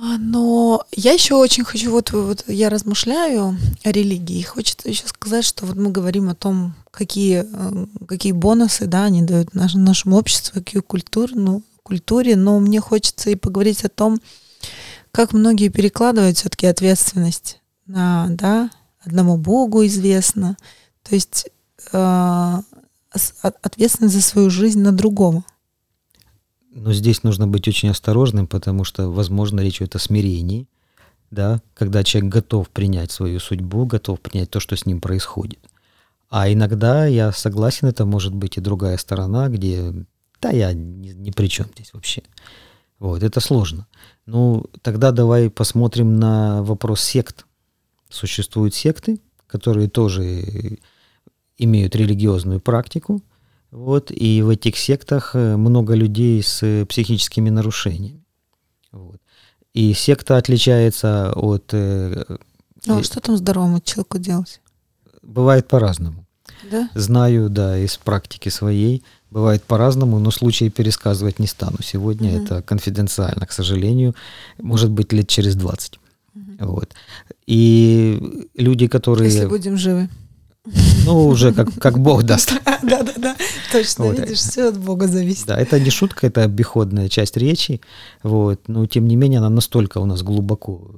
А, 0.01 0.17
но 0.19 0.85
я 0.95 1.13
еще 1.13 1.35
очень 1.35 1.65
хочу, 1.65 1.91
вот, 1.91 2.13
вот 2.13 2.45
я 2.47 2.71
размышляю 2.71 3.57
о 3.85 3.91
религии, 3.91 4.43
хочется 4.43 4.89
еще 4.89 5.07
сказать, 5.07 5.45
что 5.45 5.67
вот 5.67 5.77
мы 5.77 5.91
говорим 5.91 6.29
о 6.29 6.35
том, 6.35 6.75
какие, 6.91 7.45
э, 7.45 7.87
какие 8.07 8.33
бонусы, 8.33 8.87
да, 8.87 9.05
они 9.05 9.23
дают 9.23 9.55
наш, 9.55 9.75
нашему 9.75 10.17
обществу, 10.17 10.61
какие 10.61 10.83
культуры, 10.83 11.35
ну, 11.35 11.63
культуре, 11.83 12.37
но 12.37 12.61
мне 12.61 12.81
хочется 12.81 13.31
и 13.31 13.35
поговорить 13.35 13.85
о 13.85 13.89
том, 13.89 14.21
как 15.13 15.33
многие 15.33 15.69
перекладывают 15.69 16.37
все-таки 16.37 16.67
ответственность 16.67 17.61
на, 17.87 18.27
да, 18.31 18.71
одному 19.01 19.37
Богу 19.37 19.85
известно. 19.87 20.57
То 21.03 21.15
есть 21.15 21.49
э, 21.93 22.55
ответственность 23.63 24.15
за 24.15 24.23
свою 24.23 24.51
жизнь 24.51 24.81
на 24.81 24.93
другого. 24.93 25.45
Но 26.71 26.93
здесь 26.93 27.23
нужно 27.23 27.49
быть 27.49 27.67
очень 27.67 27.89
осторожным, 27.89 28.47
потому 28.47 28.85
что, 28.85 29.11
возможно, 29.11 29.61
речь 29.61 29.79
идет 29.79 29.97
о 29.97 29.99
смирении, 29.99 30.69
да, 31.31 31.61
когда 31.75 32.05
человек 32.05 32.33
готов 32.33 32.71
принять 32.71 33.11
свою 33.11 33.41
судьбу, 33.41 33.87
готов 33.87 34.21
принять 34.21 34.51
то, 34.51 34.61
что 34.61 34.77
с 34.77 34.87
ним 34.87 35.01
происходит. 35.01 35.59
А 36.31 36.53
иногда, 36.53 37.07
я 37.07 37.33
согласен, 37.33 37.89
это 37.89 38.05
может 38.05 38.35
быть 38.35 38.59
и 38.59 38.61
другая 38.61 38.99
сторона, 38.99 39.49
где, 39.49 39.93
да, 40.41 40.51
я 40.51 40.73
ни, 40.73 41.09
ни 41.09 41.31
при 41.31 41.49
чем 41.49 41.67
здесь 41.75 41.93
вообще. 41.95 42.23
Вот, 42.99 43.23
это 43.23 43.41
сложно. 43.41 43.87
Ну, 44.27 44.65
тогда 44.83 45.13
давай 45.13 45.51
посмотрим 45.51 46.19
на 46.19 46.63
вопрос 46.63 47.01
сект. 47.01 47.47
Существуют 48.09 48.75
секты, 48.75 49.21
которые 49.47 49.89
тоже 49.89 50.79
имеют 51.59 51.97
религиозную 51.97 52.61
практику, 52.61 53.23
вот, 53.71 54.11
и 54.11 54.43
в 54.43 54.49
этих 54.49 54.79
сектах 54.79 55.35
э, 55.35 55.57
много 55.57 55.95
людей 55.95 56.43
с 56.43 56.87
психическими 56.87 57.51
нарушениями. 57.51 58.25
Вот. 58.93 59.21
И 59.75 59.93
секта 59.93 60.39
отличается 60.39 61.33
от... 61.35 61.75
Э, 61.75 62.39
а 62.87 63.03
что 63.03 63.21
там 63.21 63.37
здоровому 63.37 63.81
человеку 63.81 64.19
делать? 64.19 64.63
Бывает 65.23 65.69
по-разному. 65.69 66.27
Да? 66.71 66.89
Знаю, 66.95 67.51
да, 67.51 67.77
из 67.79 67.99
практики 67.99 68.49
своей. 68.49 69.05
Бывает 69.31 69.63
по-разному, 69.63 70.19
но 70.19 70.31
случаи 70.31 70.71
пересказывать 70.71 71.39
не 71.39 71.47
стану. 71.47 71.79
Сегодня 71.83 72.35
угу. 72.35 72.45
это 72.45 72.63
конфиденциально, 72.63 73.47
к 73.47 73.53
сожалению. 73.53 74.15
Может 74.59 74.91
быть, 74.91 75.13
лет 75.13 75.29
через 75.29 75.55
20. 75.55 75.99
Угу. 76.35 76.43
Вот. 76.61 76.95
И 77.47 78.47
люди, 78.55 78.89
которые... 78.89 79.31
Если 79.31 79.47
будем 79.47 79.77
живы. 79.77 80.09
Ну, 81.05 81.27
уже 81.27 81.53
как, 81.53 81.73
как 81.75 81.99
Бог 81.99 82.25
даст. 82.25 82.53
Да-да-да, 82.83 83.37
точно, 83.73 84.07
вот. 84.07 84.19
видишь, 84.19 84.39
все 84.39 84.69
от 84.69 84.79
Бога 84.79 85.07
зависит. 85.07 85.47
Да, 85.47 85.59
это 85.59 85.81
не 85.81 85.91
шутка, 85.91 86.27
это 86.27 86.43
обиходная 86.43 87.09
часть 87.09 87.37
речи, 87.37 87.81
вот, 88.23 88.69
но 88.69 88.85
тем 88.87 89.09
не 89.09 89.17
менее 89.17 89.39
она 89.39 89.49
настолько 89.49 89.99
у 89.99 90.05
нас 90.05 90.23
глубоко 90.23 90.91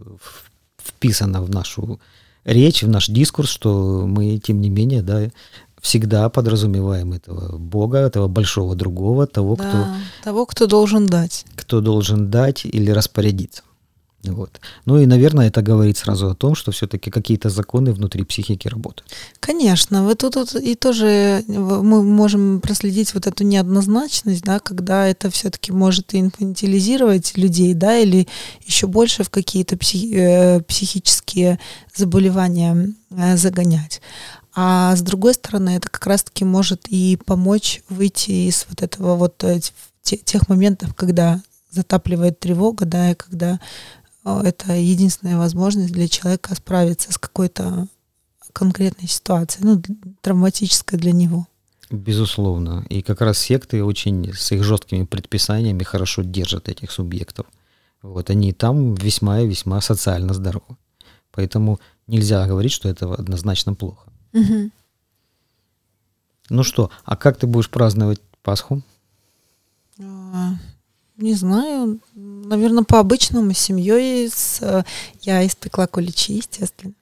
вписана 0.84 1.40
в 1.40 1.50
нашу 1.50 2.00
речь, 2.44 2.82
в 2.82 2.88
наш 2.88 3.08
дискурс, 3.08 3.50
что 3.50 4.06
мы, 4.06 4.38
тем 4.38 4.60
не 4.60 4.70
менее, 4.70 5.02
да, 5.02 5.30
всегда 5.80 6.28
подразумеваем 6.28 7.12
этого 7.12 7.56
Бога, 7.58 7.98
этого 7.98 8.28
большого 8.28 8.74
другого, 8.74 9.26
того, 9.26 9.56
да, 9.56 9.64
кто... 9.64 9.86
Того, 10.24 10.46
кто 10.46 10.66
должен 10.66 11.06
дать. 11.06 11.44
Кто 11.56 11.80
должен 11.80 12.30
дать 12.30 12.64
или 12.64 12.90
распорядиться. 12.90 13.62
Вот. 14.22 14.60
Ну 14.84 14.98
и, 14.98 15.06
наверное, 15.06 15.48
это 15.48 15.62
говорит 15.62 15.96
сразу 15.96 16.28
о 16.28 16.34
том, 16.34 16.54
что 16.54 16.72
все-таки 16.72 17.10
какие-то 17.10 17.48
законы 17.48 17.92
внутри 17.92 18.24
психики 18.24 18.68
работают. 18.68 19.10
Конечно, 19.40 20.04
вот 20.04 20.18
тут, 20.18 20.34
тут 20.34 20.54
и 20.56 20.74
тоже 20.74 21.42
мы 21.48 22.02
можем 22.02 22.60
проследить 22.60 23.14
вот 23.14 23.26
эту 23.26 23.44
неоднозначность, 23.44 24.42
да, 24.42 24.58
когда 24.58 25.06
это 25.06 25.30
все-таки 25.30 25.72
может 25.72 26.14
инфантилизировать 26.14 27.38
людей, 27.38 27.72
да, 27.72 27.96
или 27.96 28.28
еще 28.66 28.86
больше 28.86 29.24
в 29.24 29.30
какие-то 29.30 29.78
психи, 29.78 30.14
э, 30.14 30.60
психические 30.60 31.58
заболевания 31.94 32.92
э, 33.10 33.36
загонять. 33.38 34.02
А 34.54 34.96
с 34.96 35.02
другой 35.02 35.34
стороны, 35.34 35.70
это 35.70 35.88
как 35.88 36.06
раз-таки 36.06 36.44
может 36.44 36.88
и 36.88 37.18
помочь 37.24 37.82
выйти 37.88 38.48
из 38.48 38.66
вот 38.68 38.82
этого 38.82 39.16
вот 39.16 39.42
э, 39.44 39.60
тех 40.02 40.48
моментов, 40.48 40.94
когда 40.94 41.40
затапливает 41.70 42.40
тревога, 42.40 42.84
да, 42.84 43.12
и 43.12 43.14
когда 43.14 43.60
это 44.24 44.72
единственная 44.72 45.38
возможность 45.38 45.92
для 45.92 46.08
человека 46.08 46.54
справиться 46.54 47.12
с 47.12 47.18
какой-то 47.18 47.86
конкретной 48.52 49.08
ситуацией, 49.08 49.64
ну, 49.64 49.82
травматической 50.20 50.98
для 50.98 51.12
него. 51.12 51.46
Безусловно. 51.90 52.84
И 52.88 53.02
как 53.02 53.20
раз 53.20 53.38
секты 53.38 53.82
очень 53.82 54.32
с 54.32 54.52
их 54.52 54.62
жесткими 54.62 55.04
предписаниями 55.04 55.82
хорошо 55.82 56.22
держат 56.22 56.68
этих 56.68 56.90
субъектов. 56.90 57.46
Вот 58.02 58.30
они 58.30 58.52
там 58.52 58.94
весьма 58.94 59.40
и 59.40 59.46
весьма 59.46 59.80
социально 59.80 60.34
здоровы. 60.34 60.76
Поэтому 61.32 61.80
нельзя 62.06 62.46
говорить, 62.46 62.72
что 62.72 62.88
это 62.88 63.12
однозначно 63.12 63.74
плохо. 63.74 64.09
Угу. 64.32 64.70
Ну 66.50 66.62
что, 66.64 66.90
а 67.04 67.16
как 67.16 67.36
ты 67.38 67.46
будешь 67.46 67.70
праздновать 67.70 68.20
Пасху? 68.42 68.82
А, 70.00 70.54
не 71.16 71.34
знаю, 71.34 72.00
наверное, 72.14 72.84
по-обычному, 72.84 73.52
с 73.52 73.58
семьей. 73.58 74.28
С, 74.28 74.84
я 75.20 75.46
испекла 75.46 75.86
куличи, 75.86 76.34
естественно. 76.34 76.94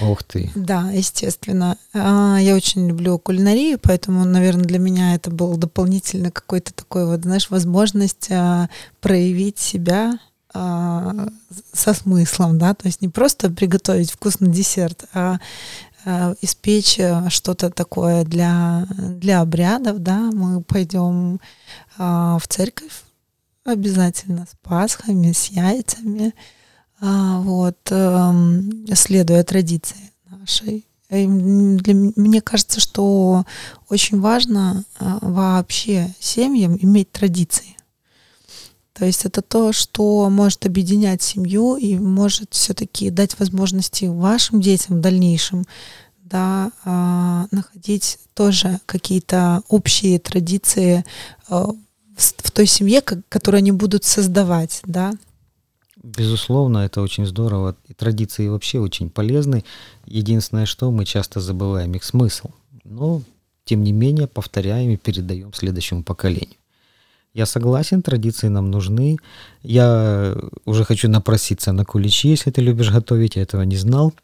Ух 0.00 0.22
ты. 0.22 0.50
Да, 0.54 0.90
естественно. 0.90 1.78
А, 1.94 2.38
я 2.38 2.54
очень 2.54 2.88
люблю 2.88 3.18
кулинарию, 3.18 3.78
поэтому, 3.80 4.24
наверное, 4.24 4.64
для 4.64 4.78
меня 4.78 5.14
это 5.14 5.30
был 5.30 5.56
дополнительно 5.56 6.30
какой-то 6.30 6.72
такой 6.74 7.06
вот, 7.06 7.22
знаешь, 7.22 7.50
возможность 7.50 8.30
а, 8.30 8.68
проявить 9.00 9.58
себя 9.58 10.18
а, 10.54 11.28
со 11.72 11.94
смыслом, 11.94 12.58
да, 12.58 12.74
то 12.74 12.86
есть 12.86 13.00
не 13.00 13.08
просто 13.08 13.50
приготовить 13.50 14.10
вкусный 14.10 14.50
десерт, 14.50 15.06
а 15.14 15.38
испечь 16.40 16.98
что-то 17.28 17.70
такое 17.70 18.24
для, 18.24 18.86
для 18.90 19.40
обрядов, 19.40 19.98
да, 20.00 20.30
мы 20.32 20.62
пойдем 20.62 21.40
в 21.96 22.42
церковь 22.48 23.02
обязательно 23.64 24.46
с 24.46 24.56
пасхами, 24.62 25.32
с 25.32 25.46
яйцами, 25.46 26.34
а, 27.00 27.40
вот, 27.40 27.78
эм, 27.90 28.86
следуя 28.94 29.44
традиции 29.44 30.12
нашей. 30.26 30.86
И 31.10 31.26
для, 31.26 31.94
мне 32.16 32.40
кажется, 32.40 32.80
что 32.80 33.44
очень 33.88 34.20
важно 34.20 34.84
вообще 34.98 36.14
семьям 36.18 36.78
иметь 36.80 37.12
традиции. 37.12 37.76
То 38.92 39.06
есть 39.06 39.24
это 39.24 39.40
то, 39.40 39.72
что 39.72 40.28
может 40.28 40.66
объединять 40.66 41.22
семью 41.22 41.76
и 41.76 41.98
может 41.98 42.52
все-таки 42.52 43.10
дать 43.10 43.38
возможности 43.38 44.04
вашим 44.04 44.60
детям 44.60 44.98
в 44.98 45.00
дальнейшем 45.00 45.64
да, 46.32 46.72
а, 46.84 47.46
находить 47.50 48.18
тоже 48.34 48.80
какие-то 48.86 49.62
общие 49.68 50.18
традиции 50.18 51.04
в 51.48 52.50
той 52.52 52.66
семье, 52.66 53.00
которую 53.02 53.58
они 53.58 53.72
будут 53.72 54.04
создавать, 54.04 54.80
да? 54.86 55.12
Безусловно, 56.02 56.78
это 56.78 57.00
очень 57.00 57.26
здорово. 57.26 57.76
И 57.86 57.94
традиции 57.94 58.48
вообще 58.48 58.80
очень 58.80 59.08
полезны. 59.08 59.64
Единственное, 60.04 60.66
что 60.66 60.90
мы 60.90 61.04
часто 61.04 61.40
забываем 61.40 61.92
их 61.94 62.02
смысл. 62.02 62.50
Но, 62.84 63.22
тем 63.64 63.84
не 63.84 63.92
менее, 63.92 64.26
повторяем 64.26 64.90
и 64.90 64.96
передаем 64.96 65.54
следующему 65.54 66.02
поколению. 66.02 66.56
Я 67.34 67.46
согласен, 67.46 68.02
традиции 68.02 68.48
нам 68.48 68.70
нужны. 68.70 69.16
Я 69.62 70.36
уже 70.66 70.84
хочу 70.84 71.08
напроситься 71.08 71.72
на 71.72 71.84
куличи, 71.84 72.28
если 72.28 72.50
ты 72.50 72.60
любишь 72.60 72.90
готовить, 72.90 73.36
я 73.36 73.42
этого 73.42 73.62
не 73.62 73.76
знал. 73.76 74.12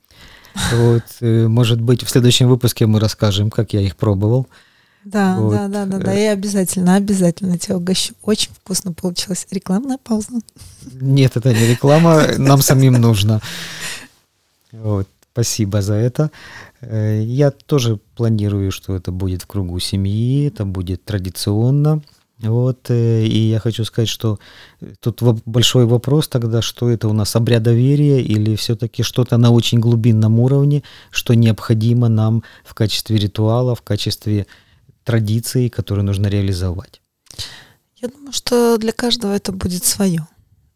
Вот, 0.72 1.04
э, 1.20 1.46
может 1.46 1.80
быть, 1.80 2.02
в 2.02 2.10
следующем 2.10 2.48
выпуске 2.48 2.86
мы 2.86 2.98
расскажем, 2.98 3.48
как 3.48 3.74
я 3.74 3.80
их 3.80 3.94
пробовал. 3.96 4.48
Да, 5.04 5.36
вот. 5.38 5.52
да, 5.52 5.68
да, 5.68 5.86
да, 5.86 5.98
да. 5.98 6.12
Я 6.12 6.32
обязательно, 6.32 6.96
обязательно 6.96 7.58
тебя 7.58 7.76
угощу. 7.76 8.14
Очень 8.22 8.50
вкусно 8.52 8.92
получилось. 8.92 9.46
Рекламная 9.50 9.98
пауза. 9.98 10.32
Нет, 10.92 11.36
это 11.36 11.54
не 11.54 11.66
реклама, 11.66 12.24
нам 12.38 12.60
самим 12.60 12.94
нужно. 12.94 13.40
Вот, 14.72 15.06
спасибо 15.32 15.80
за 15.80 15.94
это. 15.94 16.30
Э, 16.80 17.22
я 17.22 17.50
тоже 17.52 18.00
планирую, 18.16 18.72
что 18.72 18.96
это 18.96 19.12
будет 19.12 19.42
в 19.42 19.46
кругу 19.46 19.78
семьи, 19.78 20.48
это 20.48 20.64
будет 20.64 21.04
традиционно. 21.04 22.02
Вот, 22.40 22.90
э, 22.90 23.24
и 23.24 23.50
я 23.50 23.58
хочу 23.58 23.84
сказать, 23.84 24.08
что 24.08 24.38
тут 25.00 25.22
большой 25.44 25.86
вопрос 25.86 26.28
тогда, 26.28 26.62
что 26.62 26.88
это 26.88 27.08
у 27.08 27.12
нас 27.12 27.34
обряд 27.34 27.64
доверия 27.64 28.22
или 28.22 28.54
все-таки 28.54 29.02
что-то 29.02 29.38
на 29.38 29.50
очень 29.50 29.80
глубинном 29.80 30.38
уровне, 30.38 30.84
что 31.10 31.34
необходимо 31.34 32.08
нам 32.08 32.44
в 32.64 32.74
качестве 32.74 33.18
ритуала, 33.18 33.74
в 33.74 33.82
качестве 33.82 34.46
традиции, 35.02 35.68
которые 35.68 36.04
нужно 36.04 36.28
реализовать? 36.28 37.02
Я 37.96 38.08
думаю, 38.08 38.32
что 38.32 38.78
для 38.78 38.92
каждого 38.92 39.32
это 39.32 39.50
будет 39.50 39.84
свое. 39.84 40.26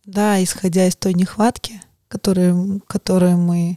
Да, 0.04 0.42
исходя 0.42 0.88
из 0.88 0.96
той 0.96 1.14
нехватки, 1.14 1.80
которые, 2.08 2.80
которые 2.88 3.36
мы 3.36 3.76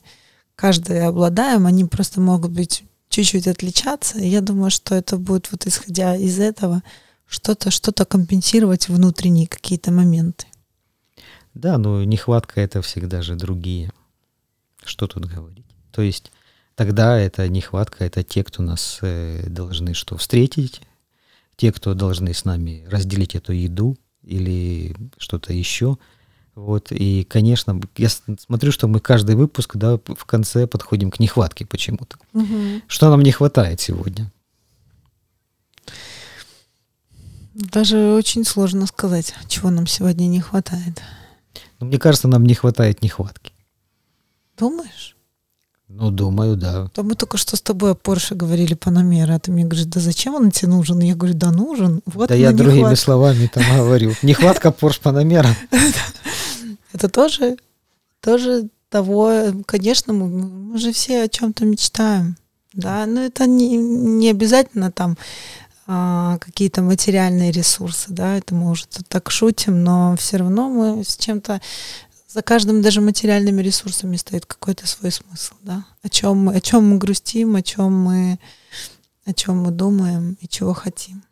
каждый 0.56 1.06
обладаем, 1.06 1.68
они 1.68 1.86
просто 1.86 2.20
могут 2.20 2.52
быть 2.52 2.84
чуть-чуть 3.10 3.48
отличаться. 3.48 4.18
Я 4.18 4.42
думаю, 4.42 4.72
что 4.72 4.96
это 4.96 5.18
будет 5.18 5.52
вот 5.52 5.68
исходя 5.68 6.16
из 6.16 6.40
этого 6.40 6.82
что-то 7.28 7.72
что-то 7.72 8.06
компенсировать 8.06 8.88
внутренние 8.90 9.48
какие-то 9.48 9.92
моменты. 9.92 10.46
Да, 11.54 11.78
но 11.78 12.04
нехватка 12.04 12.62
это 12.62 12.82
всегда 12.82 13.22
же 13.22 13.36
другие. 13.36 13.92
Что 14.84 15.08
тут 15.08 15.26
говорить? 15.26 15.66
То 15.92 16.02
есть 16.02 16.32
тогда 16.76 17.18
это 17.18 17.48
нехватка, 17.48 18.04
это 18.04 18.24
те, 18.24 18.44
кто 18.44 18.62
нас 18.62 19.00
э, 19.02 19.46
должны 19.48 19.94
что, 19.94 20.18
встретить, 20.18 20.82
те, 21.56 21.72
кто 21.72 21.94
должны 21.94 22.34
с 22.34 22.46
нами 22.46 22.86
разделить 22.90 23.36
эту 23.36 23.54
еду 23.54 23.98
или 24.22 24.96
что-то 25.18 25.54
еще. 25.54 25.98
Вот, 26.56 26.92
и, 26.92 27.26
конечно, 27.26 27.80
я 27.98 28.10
смотрю, 28.10 28.72
что 28.72 28.88
мы 28.88 29.00
каждый 29.02 29.36
выпуск, 29.36 29.76
да, 29.76 29.98
в 29.98 30.26
конце 30.26 30.68
подходим 30.68 31.12
к 31.12 31.20
нехватке 31.20 31.66
почему-то. 31.66 32.18
Угу. 32.34 32.84
Что 32.88 33.10
нам 33.10 33.22
не 33.22 33.32
хватает 33.32 33.82
сегодня? 33.82 34.32
Даже 37.56 38.12
очень 38.12 38.44
сложно 38.44 38.86
сказать, 38.86 39.34
чего 39.48 39.70
нам 39.70 39.88
сегодня 39.88 40.26
не 40.26 40.42
хватает. 40.42 41.02
Но 41.80 41.88
мне 41.88 41.98
кажется, 41.98 42.28
нам 42.28 42.46
не 42.46 42.54
хватает 42.54 43.02
нехватки. 43.02 43.54
Думаешь? 44.58 45.16
Ну, 45.88 46.12
думаю, 46.12 46.58
да. 46.58 46.90
То 46.90 47.04
мы 47.04 47.16
только 47.16 47.38
что 47.38 47.56
с 47.56 47.62
тобой 47.62 47.92
о 47.92 47.96
Порше 47.96 48.36
говорили 48.36 48.74
Панамера, 48.74 49.36
а 49.36 49.40
ты 49.40 49.52
мне 49.52 49.64
говоришь, 49.64 49.86
да 49.86 50.02
зачем 50.02 50.36
он 50.36 50.52
тебе 50.52 50.68
нужен? 50.68 51.00
Я 51.00 51.16
говорю, 51.16 51.36
да 51.36 51.52
нужен. 51.52 52.02
Вот 52.06 52.28
да 52.28 52.36
я 52.36 52.52
другими 52.52 52.80
нехват... 52.80 53.00
словами 53.00 53.48
там 53.48 53.64
говорю. 53.78 54.14
Нехватка 54.22 54.72
Порш 54.72 55.00
Панамера. 55.00 55.56
Это 56.92 57.08
тоже, 57.08 57.56
тоже 58.20 58.68
того, 58.90 59.32
конечно, 59.66 60.12
мы, 60.12 60.28
мы 60.28 60.78
же 60.78 60.92
все 60.92 61.24
о 61.24 61.30
чем-то 61.30 61.64
мечтаем. 61.64 62.36
Да, 62.74 63.06
но 63.06 63.22
это 63.22 63.46
не, 63.46 63.78
не 63.78 64.30
обязательно 64.30 64.92
там 64.92 65.18
какие-то 65.86 66.82
материальные 66.82 67.52
ресурсы, 67.52 68.08
да, 68.10 68.38
это 68.38 68.56
мы 68.56 68.72
уже 68.72 68.88
тут 68.88 69.08
так 69.08 69.30
шутим, 69.30 69.84
но 69.84 70.16
все 70.18 70.38
равно 70.38 70.70
мы 70.70 71.04
с 71.04 71.16
чем-то 71.18 71.62
за 72.28 72.42
каждым 72.42 72.82
даже 72.82 73.02
материальными 73.02 73.62
ресурсами 73.62 74.18
стоит 74.18 74.46
какой-то 74.46 74.88
свой 74.88 75.12
смысл, 75.12 75.54
да, 75.62 75.86
о 76.02 76.10
чем 76.10 76.38
мы, 76.46 76.56
о 76.56 76.60
чем 76.60 76.90
мы 76.90 76.98
грустим, 76.98 77.56
о 77.56 77.62
чем 77.62 77.94
мы, 77.94 78.40
о 79.26 79.34
чем 79.34 79.64
мы 79.64 79.72
думаем 79.72 80.38
и 80.42 80.48
чего 80.48 80.74
хотим. 80.74 81.24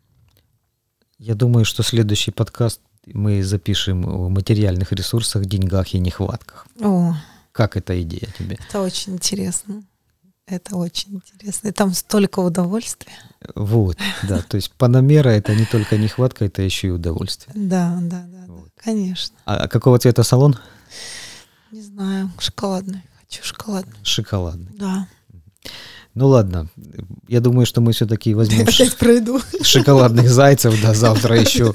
Я 1.18 1.36
думаю, 1.36 1.66
что 1.66 1.84
следующий 1.84 2.32
подкаст 2.32 2.80
мы 3.06 3.44
запишем 3.44 4.06
о 4.06 4.30
материальных 4.30 4.92
ресурсах, 4.92 5.46
деньгах 5.46 5.94
и 5.94 6.00
нехватках. 6.00 6.68
О, 6.80 7.16
как 7.52 7.76
эта 7.76 8.02
идея 8.02 8.30
тебе? 8.38 8.58
Это 8.70 8.82
очень 8.82 9.13
интересно. 9.13 9.84
Это 10.45 10.75
очень 10.75 11.15
интересно. 11.15 11.69
И 11.69 11.71
там 11.71 11.93
столько 11.93 12.39
удовольствия. 12.39 13.13
Вот, 13.56 13.97
да. 14.23 14.41
То 14.41 14.56
есть 14.58 14.71
паномера 14.71 15.29
это 15.29 15.56
не 15.56 15.65
только 15.65 15.97
нехватка, 15.97 16.45
это 16.45 16.62
еще 16.62 16.88
и 16.88 16.91
удовольствие. 16.91 17.53
Да, 17.56 17.97
да, 18.01 18.25
да, 18.27 18.45
вот. 18.47 18.65
да 18.65 18.84
конечно. 18.84 19.36
А 19.45 19.67
какого 19.67 19.99
цвета 19.99 20.23
салон? 20.23 20.58
Не 21.71 21.82
знаю, 21.82 22.32
шоколадный. 22.39 23.03
Хочу 23.19 23.43
шоколадный. 23.43 23.95
Шоколадный. 24.03 24.71
Да. 24.77 25.08
Ну 26.13 26.27
ладно, 26.27 26.67
я 27.27 27.39
думаю, 27.39 27.65
что 27.65 27.82
мы 27.82 27.93
все-таки 27.93 28.36
возьмем 28.36 28.67
Опять 28.67 28.97
пройду. 28.97 29.39
шоколадных 29.63 30.29
зайцев, 30.29 30.79
да, 30.82 30.93
завтра 30.93 31.39
еще. 31.39 31.73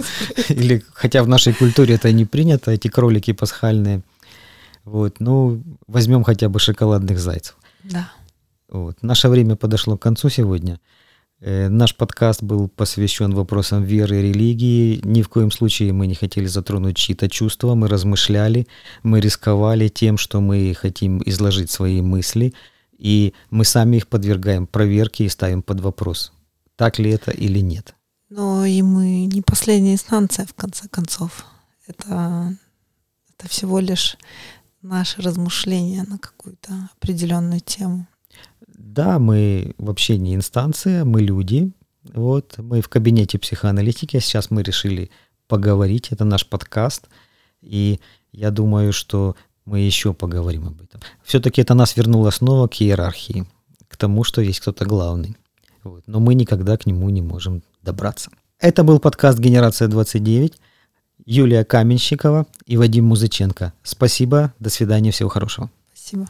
Или 0.48 0.85
хотя 0.92 1.24
в 1.24 1.28
нашей 1.28 1.54
культуре 1.54 1.94
это 1.94 2.12
не 2.12 2.24
принято, 2.24 2.70
эти 2.70 2.88
кролики 2.88 3.33
пасхальные. 3.33 4.02
Вот, 4.85 5.16
ну, 5.18 5.61
возьмем 5.88 6.22
хотя 6.22 6.48
бы 6.48 6.61
шоколадных 6.61 7.18
зайцев. 7.18 7.57
Да. 7.83 8.12
Вот. 8.68 9.02
Наше 9.02 9.28
время 9.28 9.57
подошло 9.57 9.96
к 9.96 10.02
концу 10.02 10.28
сегодня. 10.28 10.81
Э, 11.40 11.68
наш 11.68 11.94
подкаст 11.94 12.42
был 12.42 12.68
посвящен 12.68 13.33
вопросам 13.35 13.85
веры 13.85 14.18
и 14.18 14.22
религии. 14.22 15.00
Ни 15.04 15.22
в 15.22 15.28
коем 15.28 15.50
случае 15.50 15.92
мы 15.92 16.07
не 16.07 16.14
хотели 16.14 16.46
затронуть 16.46 16.96
чьи-то 16.96 17.28
чувства, 17.28 17.74
мы 17.74 17.88
размышляли, 17.88 18.66
мы 19.02 19.20
рисковали 19.20 19.88
тем, 19.88 20.18
что 20.18 20.40
мы 20.40 20.74
хотим 20.74 21.22
изложить 21.24 21.70
свои 21.70 22.02
мысли, 22.02 22.54
и 22.98 23.33
мы 23.50 23.64
сами 23.64 23.98
их 23.98 24.09
подвергаем 24.09 24.66
проверке 24.66 25.24
и 25.24 25.28
ставим 25.28 25.62
под 25.62 25.81
вопрос, 25.81 26.33
так 26.76 26.98
ли 26.98 27.11
это 27.11 27.31
или 27.31 27.61
нет. 27.61 27.94
Но 28.28 28.66
и 28.66 28.83
мы 28.83 29.24
не 29.26 29.40
последняя 29.40 29.94
инстанция, 29.94 30.44
в 30.44 30.54
конце 30.54 30.88
концов. 30.88 31.46
Это, 31.87 32.54
это 33.31 33.48
всего 33.48 33.78
лишь 33.78 34.18
наши 34.83 35.22
размышления 35.22 36.04
на 36.07 36.18
какую-то 36.18 36.90
определенную 36.96 37.61
тему. 37.61 38.07
Да, 38.66 39.18
мы 39.18 39.74
вообще 39.79 40.18
не 40.18 40.35
инстанция, 40.35 41.05
мы 41.05 41.20
люди. 41.20 41.72
Вот, 42.14 42.57
мы 42.59 42.81
в 42.81 42.88
кабинете 42.88 43.38
психоаналитики, 43.38 44.16
а 44.16 44.20
сейчас 44.20 44.51
мы 44.51 44.62
решили 44.62 45.11
поговорить, 45.46 46.09
это 46.11 46.24
наш 46.24 46.46
подкаст, 46.46 47.09
и 47.61 48.01
я 48.33 48.51
думаю, 48.51 48.92
что 48.92 49.37
мы 49.64 49.81
еще 49.81 50.14
поговорим 50.14 50.66
об 50.68 50.81
этом. 50.81 51.01
Все-таки 51.22 51.61
это 51.61 51.74
нас 51.74 51.96
вернуло 51.96 52.31
снова 52.31 52.68
к 52.68 52.81
иерархии, 52.81 53.46
к 53.88 53.96
тому, 53.96 54.24
что 54.24 54.40
есть 54.40 54.61
кто-то 54.61 54.85
главный. 54.85 55.37
Вот. 55.85 56.05
Но 56.07 56.20
мы 56.20 56.35
никогда 56.35 56.77
к 56.77 56.87
нему 56.87 57.11
не 57.11 57.22
можем 57.22 57.62
добраться. 57.83 58.31
Это 58.59 58.83
был 58.83 58.98
подкаст 58.98 59.38
«Генерация 59.38 59.88
29». 59.88 60.55
Юлия 61.24 61.64
Каменщикова 61.64 62.46
и 62.64 62.77
Вадим 62.77 63.07
Музыченко. 63.07 63.72
Спасибо, 63.83 64.55
до 64.61 64.70
свидания, 64.70 65.11
всего 65.11 65.29
хорошего. 65.29 65.70
Спасибо. 65.92 66.29